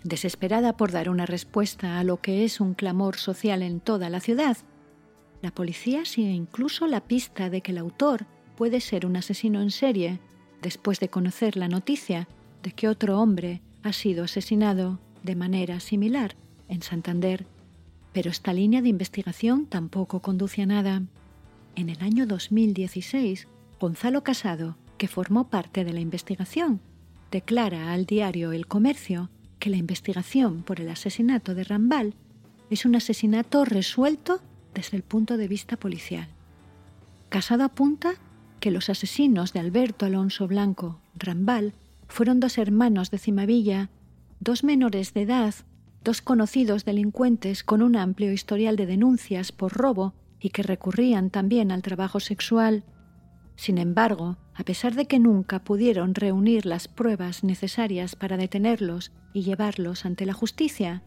Desesperada 0.05 0.77
por 0.77 0.93
dar 0.93 1.09
una 1.09 1.27
respuesta 1.27 1.99
a 1.99 2.05
lo 2.05 2.21
que 2.21 2.45
es 2.45 2.61
un 2.61 2.75
clamor 2.75 3.17
social 3.17 3.63
en 3.63 3.81
toda 3.81 4.09
la 4.09 4.21
ciudad, 4.21 4.57
la 5.43 5.51
policía 5.51 6.05
sigue 6.05 6.31
incluso 6.31 6.87
la 6.87 7.01
pista 7.01 7.51
de 7.51 7.61
que 7.61 7.73
el 7.73 7.79
autor 7.79 8.27
puede 8.57 8.81
ser 8.81 9.07
un 9.07 9.17
asesino 9.17 9.61
en 9.61 9.71
serie 9.71 10.21
después 10.63 11.01
de 11.01 11.09
conocer 11.09 11.57
la 11.57 11.69
noticia 11.69 12.29
de 12.63 12.73
que 12.73 12.89
otro 12.89 13.21
hombre 13.21 13.61
ha 13.83 13.93
sido 13.93 14.25
asesinado 14.25 14.99
de 15.23 15.37
manera 15.37 15.81
similar 15.81 16.37
en 16.69 16.83
Santander 16.83 17.47
pero 18.17 18.31
esta 18.31 18.55
línea 18.55 18.81
de 18.81 18.89
investigación 18.89 19.67
tampoco 19.67 20.21
conduce 20.23 20.63
a 20.63 20.67
nada. 20.67 21.03
En 21.75 21.91
el 21.91 22.01
año 22.01 22.27
2016, 22.27 23.47
Gonzalo 23.79 24.25
Casado, 24.25 24.79
que 24.97 25.07
formó 25.07 25.51
parte 25.51 25.85
de 25.85 25.93
la 25.93 26.01
investigación, 26.01 26.81
declara 27.31 27.93
al 27.93 28.07
diario 28.07 28.53
El 28.53 28.69
Comercio 28.69 29.29
que 29.59 29.69
la 29.69 29.77
investigación 29.77 30.63
por 30.63 30.81
el 30.81 30.89
asesinato 30.89 31.55
de 31.55 31.65
Rambal 31.65 32.15
es 32.71 32.87
un 32.87 32.97
asesinato 32.97 33.67
resuelto 33.67 34.41
desde 34.77 34.97
el 34.97 35.03
punto 35.03 35.37
de 35.37 35.49
vista 35.49 35.77
policial. 35.77 36.29
Casado 37.29 37.65
apunta 37.65 38.15
que 38.61 38.71
los 38.71 38.89
asesinos 38.89 39.53
de 39.53 39.59
Alberto 39.59 40.07
Alonso 40.07 40.47
Blanco, 40.47 41.01
Rambal, 41.17 41.73
fueron 42.07 42.39
dos 42.39 42.59
hermanos 42.59 43.11
de 43.11 43.19
Cimavilla, 43.19 43.91
dos 44.39 44.63
menores 44.63 45.13
de 45.13 45.23
edad 45.23 45.55
dos 46.07 46.23
conocidos 46.23 46.85
delincuentes 46.85 47.65
con 47.65 47.83
un 47.83 47.97
amplio 47.97 48.31
historial 48.31 48.77
de 48.77 48.87
denuncias 48.87 49.51
por 49.51 49.73
robo 49.73 50.15
y 50.39 50.51
que 50.51 50.63
recurrían 50.63 51.31
también 51.31 51.73
al 51.73 51.83
trabajo 51.83 52.21
sexual. 52.21 52.85
Sin 53.57 53.77
embargo, 53.77 54.37
a 54.55 54.63
pesar 54.63 54.95
de 54.95 55.07
que 55.07 55.19
nunca 55.19 55.65
pudieron 55.65 56.15
reunir 56.15 56.65
las 56.65 56.87
pruebas 56.87 57.43
necesarias 57.43 58.15
para 58.15 58.37
detenerlos 58.37 59.11
y 59.33 59.43
llevarlos 59.43 60.07
ante 60.07 60.27
la 60.27 60.33
justicia, 60.33 61.03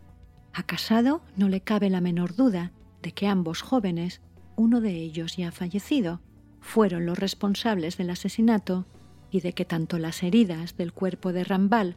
a 0.52 0.64
Casado 0.64 1.22
no 1.38 1.48
le 1.48 1.62
cabe 1.62 1.90
la 1.90 2.02
menor 2.02 2.36
duda 2.36 2.74
de 3.02 3.12
que 3.12 3.28
ambos 3.28 3.62
jóvenes, 3.62 4.22
uno 4.56 4.82
de 4.82 4.92
ellos 4.92 5.38
ya 5.38 5.52
fallecido, 5.52 6.22
fueron 6.60 7.06
los 7.06 7.18
responsables 7.18 7.98
del 7.98 8.10
asesinato 8.10 8.86
y 9.32 9.42
de 9.42 9.54
que 9.54 9.66
tanto 9.66 10.00
las 10.00 10.24
heridas 10.24 10.76
del 10.76 10.94
cuerpo 10.94 11.34
de 11.34 11.44
Rambal 11.44 11.96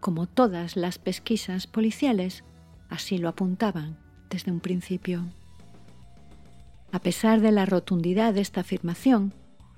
como 0.00 0.26
todas 0.26 0.76
las 0.76 0.98
pesquisas 0.98 1.66
policiales, 1.66 2.42
así 2.88 3.18
lo 3.18 3.28
apuntaban 3.28 3.98
desde 4.30 4.50
un 4.50 4.60
principio. 4.60 5.26
A 6.90 7.00
pesar 7.00 7.40
de 7.40 7.52
la 7.52 7.66
rotundidad 7.66 8.34
de 8.34 8.40
esta 8.40 8.62
afirmación, 8.62 9.34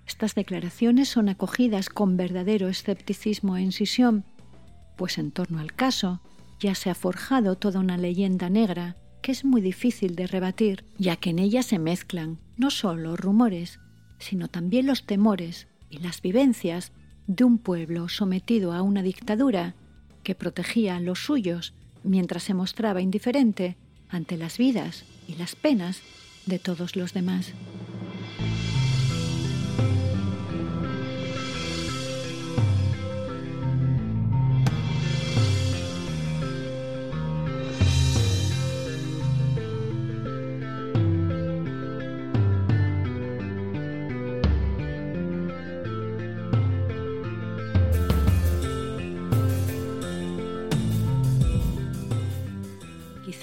estas 0.06 0.34
declaraciones 0.34 1.08
son 1.08 1.28
acogidas 1.28 1.88
con 1.88 2.16
verdadero 2.16 2.68
escepticismo 2.68 3.56
e 3.56 3.62
incisión, 3.62 4.24
pues 4.96 5.18
en 5.18 5.32
torno 5.32 5.58
al 5.58 5.74
caso 5.74 6.20
ya 6.60 6.74
se 6.74 6.90
ha 6.90 6.94
forjado 6.94 7.56
toda 7.56 7.80
una 7.80 7.96
leyenda 7.96 8.48
negra 8.48 8.96
que 9.22 9.32
es 9.32 9.44
muy 9.44 9.60
difícil 9.60 10.16
de 10.16 10.26
rebatir, 10.26 10.84
ya 10.98 11.16
que 11.16 11.30
en 11.30 11.38
ella 11.38 11.62
se 11.62 11.78
mezclan 11.78 12.38
no 12.56 12.70
solo 12.70 13.16
rumores, 13.16 13.80
sino 14.18 14.48
también 14.48 14.86
los 14.86 15.06
temores 15.06 15.68
y 15.88 15.98
las 15.98 16.20
vivencias 16.20 16.92
de 17.26 17.44
un 17.44 17.58
pueblo 17.58 18.08
sometido 18.08 18.72
a 18.72 18.82
una 18.82 19.02
dictadura 19.02 19.74
que 20.22 20.34
protegía 20.34 20.96
a 20.96 21.00
los 21.00 21.24
suyos 21.24 21.74
mientras 22.02 22.42
se 22.42 22.54
mostraba 22.54 23.00
indiferente 23.00 23.76
ante 24.08 24.36
las 24.36 24.58
vidas 24.58 25.04
y 25.28 25.36
las 25.36 25.54
penas 25.54 26.02
de 26.46 26.58
todos 26.58 26.96
los 26.96 27.12
demás. 27.12 27.52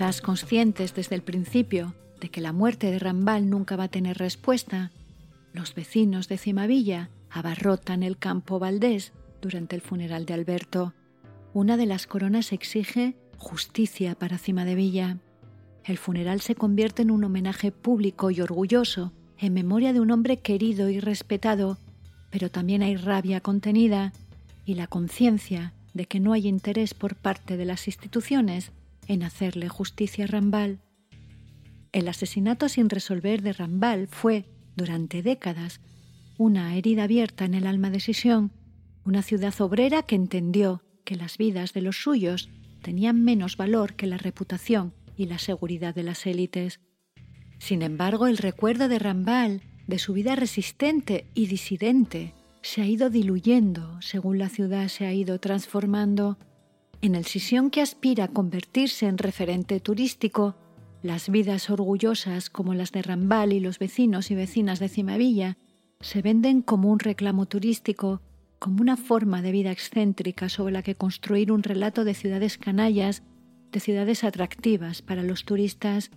Quizás 0.09 0.21
conscientes 0.21 0.95
desde 0.95 1.13
el 1.13 1.21
principio 1.21 1.93
de 2.19 2.29
que 2.29 2.41
la 2.41 2.51
muerte 2.51 2.89
de 2.89 2.97
Rambal 2.97 3.47
nunca 3.47 3.75
va 3.75 3.83
a 3.83 3.89
tener 3.89 4.17
respuesta, 4.17 4.89
los 5.53 5.75
vecinos 5.75 6.27
de 6.27 6.39
Cimavilla 6.39 7.11
abarrotan 7.29 8.01
el 8.01 8.17
campo 8.17 8.57
Valdés 8.57 9.13
durante 9.39 9.75
el 9.75 9.83
funeral 9.83 10.25
de 10.25 10.33
Alberto. 10.33 10.95
Una 11.53 11.77
de 11.77 11.85
las 11.85 12.07
coronas 12.07 12.53
exige 12.53 13.17
justicia 13.37 14.15
para 14.15 14.39
Cima 14.39 14.65
de 14.65 14.73
Villa. 14.73 15.17
El 15.83 15.99
funeral 15.99 16.41
se 16.41 16.55
convierte 16.55 17.03
en 17.03 17.11
un 17.11 17.23
homenaje 17.23 17.71
público 17.71 18.31
y 18.31 18.41
orgulloso 18.41 19.13
en 19.37 19.53
memoria 19.53 19.93
de 19.93 19.99
un 19.99 20.09
hombre 20.09 20.37
querido 20.37 20.89
y 20.89 20.99
respetado, 20.99 21.77
pero 22.31 22.49
también 22.49 22.81
hay 22.81 22.95
rabia 22.95 23.41
contenida 23.41 24.11
y 24.65 24.73
la 24.73 24.87
conciencia 24.87 25.73
de 25.93 26.07
que 26.07 26.19
no 26.19 26.33
hay 26.33 26.47
interés 26.47 26.95
por 26.95 27.13
parte 27.13 27.57
de 27.57 27.65
las 27.65 27.85
instituciones 27.85 28.71
en 29.09 29.23
hacerle 29.23 29.67
justicia 29.67 30.23
a 30.23 30.27
Rambal. 30.27 30.79
El 31.91 32.07
asesinato 32.07 32.69
sin 32.69 32.89
resolver 32.89 33.41
de 33.41 33.51
Rambal 33.51 34.07
fue, 34.07 34.45
durante 34.77 35.21
décadas, 35.21 35.81
una 36.37 36.75
herida 36.77 37.03
abierta 37.03 37.43
en 37.43 37.55
el 37.55 37.67
alma 37.67 37.89
de 37.89 37.99
Sisión, 37.99 38.53
una 39.03 39.23
ciudad 39.23 39.59
obrera 39.59 40.03
que 40.03 40.15
entendió 40.15 40.83
que 41.03 41.15
las 41.15 41.37
vidas 41.37 41.73
de 41.73 41.81
los 41.81 42.01
suyos 42.01 42.49
tenían 42.81 43.23
menos 43.23 43.57
valor 43.57 43.95
que 43.95 44.07
la 44.07 44.17
reputación 44.17 44.93
y 45.17 45.25
la 45.25 45.39
seguridad 45.39 45.95
de 45.95 46.03
las 46.03 46.25
élites. 46.27 46.79
Sin 47.57 47.81
embargo, 47.81 48.27
el 48.27 48.37
recuerdo 48.37 48.87
de 48.87 48.99
Rambal, 48.99 49.63
de 49.87 49.97
su 49.97 50.13
vida 50.13 50.35
resistente 50.35 51.25
y 51.33 51.47
disidente, 51.47 52.35
se 52.61 52.81
ha 52.81 52.85
ido 52.85 53.09
diluyendo 53.09 53.99
según 54.01 54.37
la 54.37 54.49
ciudad 54.49 54.87
se 54.89 55.07
ha 55.07 55.13
ido 55.13 55.39
transformando 55.39 56.37
en 57.01 57.15
el 57.15 57.25
Sisión 57.25 57.69
que 57.69 57.81
aspira 57.81 58.25
a 58.25 58.27
convertirse 58.27 59.07
en 59.07 59.17
referente 59.17 59.79
turístico, 59.79 60.55
las 61.01 61.29
vidas 61.29 61.69
orgullosas 61.69 62.49
como 62.49 62.73
las 62.73 62.91
de 62.91 63.01
Rambal 63.01 63.53
y 63.53 63.61
los 63.61 63.79
vecinos 63.79 64.31
y 64.31 64.35
vecinas 64.35 64.79
de 64.79 64.89
Cimavilla 64.89 65.57
se 66.01 66.21
venden 66.21 66.61
como 66.61 66.89
un 66.89 66.99
reclamo 66.99 67.45
turístico, 67.45 68.21
como 68.59 68.81
una 68.81 68.97
forma 68.97 69.41
de 69.41 69.53
vida 69.53 69.71
excéntrica 69.71 70.49
sobre 70.49 70.73
la 70.73 70.83
que 70.83 70.95
construir 70.95 71.53
un 71.53 71.63
relato 71.63 72.03
de 72.03 72.13
ciudades 72.13 72.57
canallas, 72.57 73.23
de 73.71 73.79
ciudades 73.79 74.25
atractivas 74.25 75.01
para 75.01 75.23
los 75.23 75.45
turistas. 75.45 76.11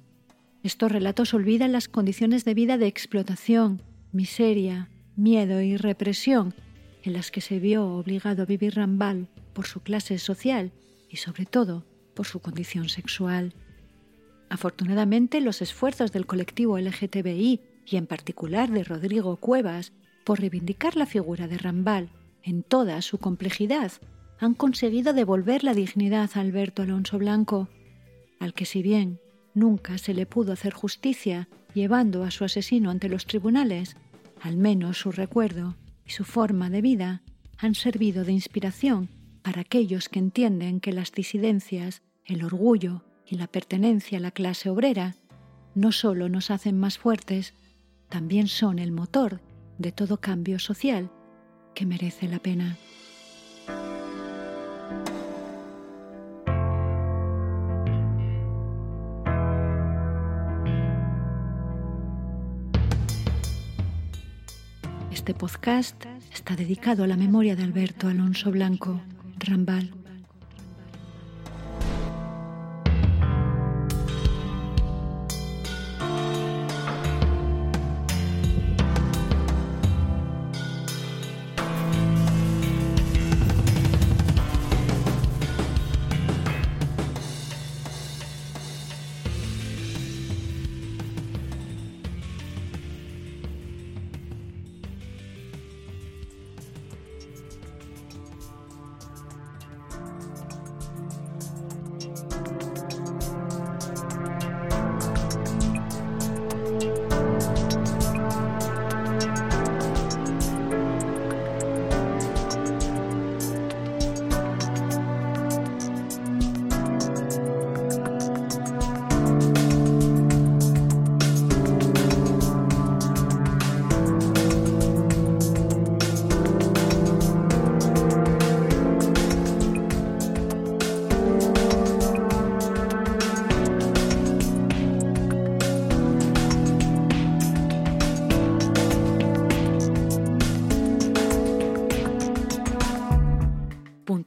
Estos 0.64 0.90
relatos 0.90 1.33
olvidan 1.33 1.71
las 1.71 1.88
condiciones 1.88 2.45
de 2.45 2.55
vida 2.55 2.77
de 2.77 2.88
explotación, 2.88 3.83
miseria, 4.11 4.88
miedo 5.14 5.61
y 5.61 5.77
represión 5.77 6.55
en 7.05 7.12
las 7.12 7.31
que 7.31 7.40
se 7.40 7.61
vio 7.61 7.87
obligado 7.87 8.42
a 8.42 8.47
vivir 8.47 8.75
Rambal 8.75 9.29
por 9.52 9.66
su 9.66 9.80
clase 9.80 10.18
social 10.18 10.72
y 11.08 11.16
sobre 11.16 11.46
todo 11.46 11.84
por 12.14 12.26
su 12.26 12.40
condición 12.40 12.88
sexual. 12.88 13.54
Afortunadamente, 14.48 15.40
los 15.40 15.62
esfuerzos 15.62 16.12
del 16.12 16.26
colectivo 16.26 16.78
LGTBI 16.78 17.60
y 17.86 17.96
en 17.96 18.06
particular 18.06 18.70
de 18.70 18.84
Rodrigo 18.84 19.36
Cuevas 19.36 19.92
por 20.24 20.40
reivindicar 20.40 20.96
la 20.96 21.06
figura 21.06 21.48
de 21.48 21.58
Rambal 21.58 22.10
en 22.42 22.62
toda 22.62 23.00
su 23.02 23.18
complejidad 23.18 23.92
han 24.38 24.54
conseguido 24.54 25.12
devolver 25.12 25.64
la 25.64 25.74
dignidad 25.74 26.30
a 26.34 26.40
Alberto 26.40 26.82
Alonso 26.82 27.18
Blanco, 27.18 27.68
al 28.40 28.54
que 28.54 28.66
si 28.66 28.82
bien 28.82 29.20
nunca 29.54 29.98
se 29.98 30.14
le 30.14 30.26
pudo 30.26 30.52
hacer 30.52 30.72
justicia 30.72 31.48
llevando 31.74 32.24
a 32.24 32.30
su 32.30 32.44
asesino 32.44 32.90
ante 32.90 33.08
los 33.08 33.26
tribunales, 33.26 33.96
al 34.40 34.56
menos 34.56 34.98
su 34.98 35.12
recuerdo 35.12 35.76
y 36.04 36.10
su 36.10 36.24
forma 36.24 36.70
de 36.70 36.82
vida 36.82 37.22
han 37.58 37.74
servido 37.74 38.24
de 38.24 38.32
inspiración 38.32 39.08
para 39.42 39.62
aquellos 39.62 40.09
que 40.09 40.18
entienden 40.18 40.81
que 40.81 40.92
las 40.92 41.12
disidencias, 41.12 42.02
el 42.24 42.44
orgullo 42.44 43.02
y 43.26 43.37
la 43.37 43.46
pertenencia 43.46 44.18
a 44.18 44.20
la 44.20 44.31
clase 44.31 44.70
obrera 44.70 45.16
no 45.74 45.90
solo 45.92 46.28
nos 46.28 46.50
hacen 46.50 46.78
más 46.78 46.98
fuertes, 46.98 47.55
también 48.09 48.46
son 48.46 48.78
el 48.78 48.92
motor 48.92 49.40
de 49.78 49.90
todo 49.90 50.18
cambio 50.18 50.59
social 50.59 51.11
que 51.74 51.87
merece 51.87 52.28
la 52.28 52.38
pena. 52.38 52.76
Este 65.11 65.35
podcast 65.35 66.05
está 66.35 66.57
dedicado 66.57 67.05
a 67.05 67.07
la 67.07 67.16
memoria 67.16 67.55
de 67.55 67.62
Alberto 67.62 68.09
Alonso 68.09 68.50
Blanco, 68.50 69.00
Rambal. 69.48 70.01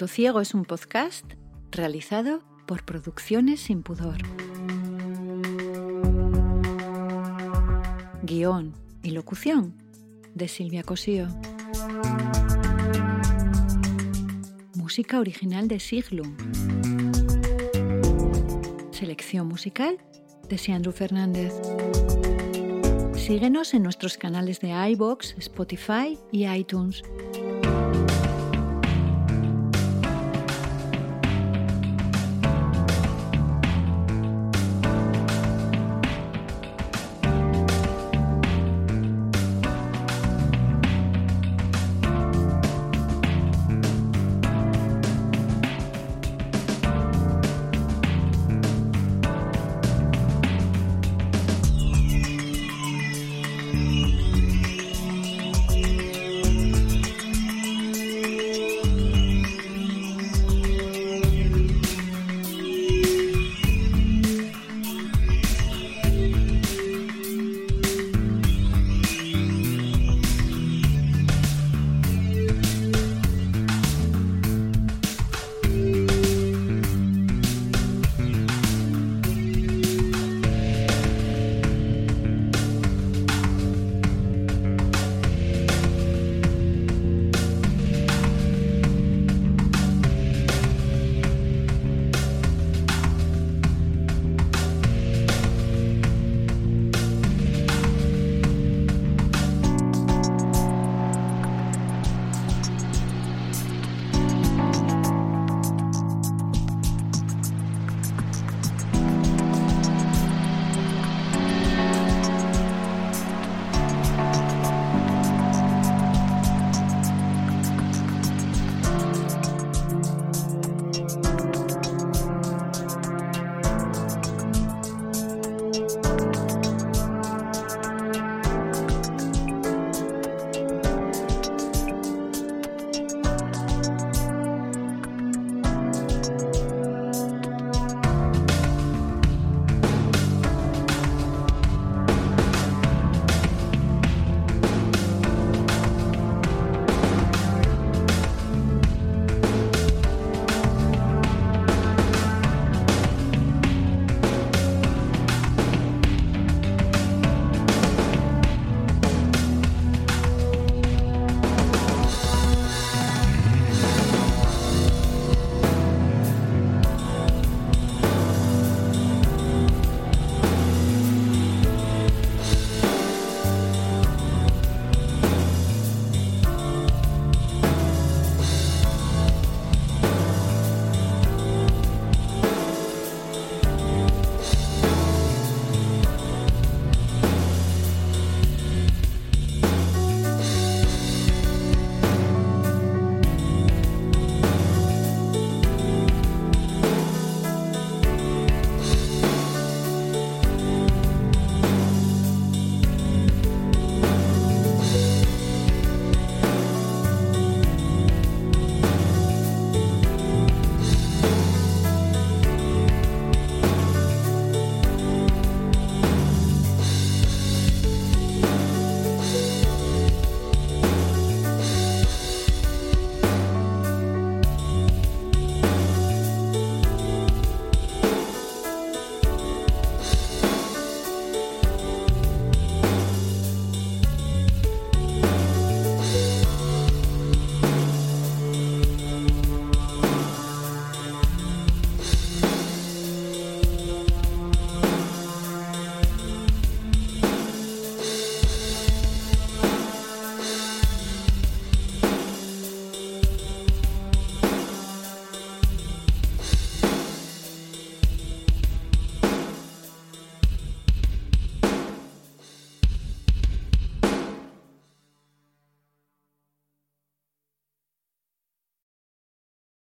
Ciego 0.07 0.41
es 0.41 0.55
un 0.55 0.65
podcast 0.65 1.25
realizado 1.69 2.41
por 2.65 2.83
Producciones 2.85 3.59
Sin 3.59 3.83
Pudor. 3.83 4.17
Guión 8.23 8.73
y 9.03 9.11
locución 9.11 9.75
de 10.33 10.47
Silvia 10.47 10.81
Cosío. 10.81 11.27
Música 14.73 15.19
original 15.19 15.67
de 15.67 15.79
Siglum. 15.79 16.35
Selección 18.91 19.47
musical 19.47 19.99
de 20.49 20.57
Siandro 20.57 20.93
Fernández. 20.93 21.53
Síguenos 23.13 23.75
en 23.75 23.83
nuestros 23.83 24.17
canales 24.17 24.59
de 24.61 24.71
iBox, 24.91 25.35
Spotify 25.37 26.17
y 26.31 26.47
iTunes 26.47 27.03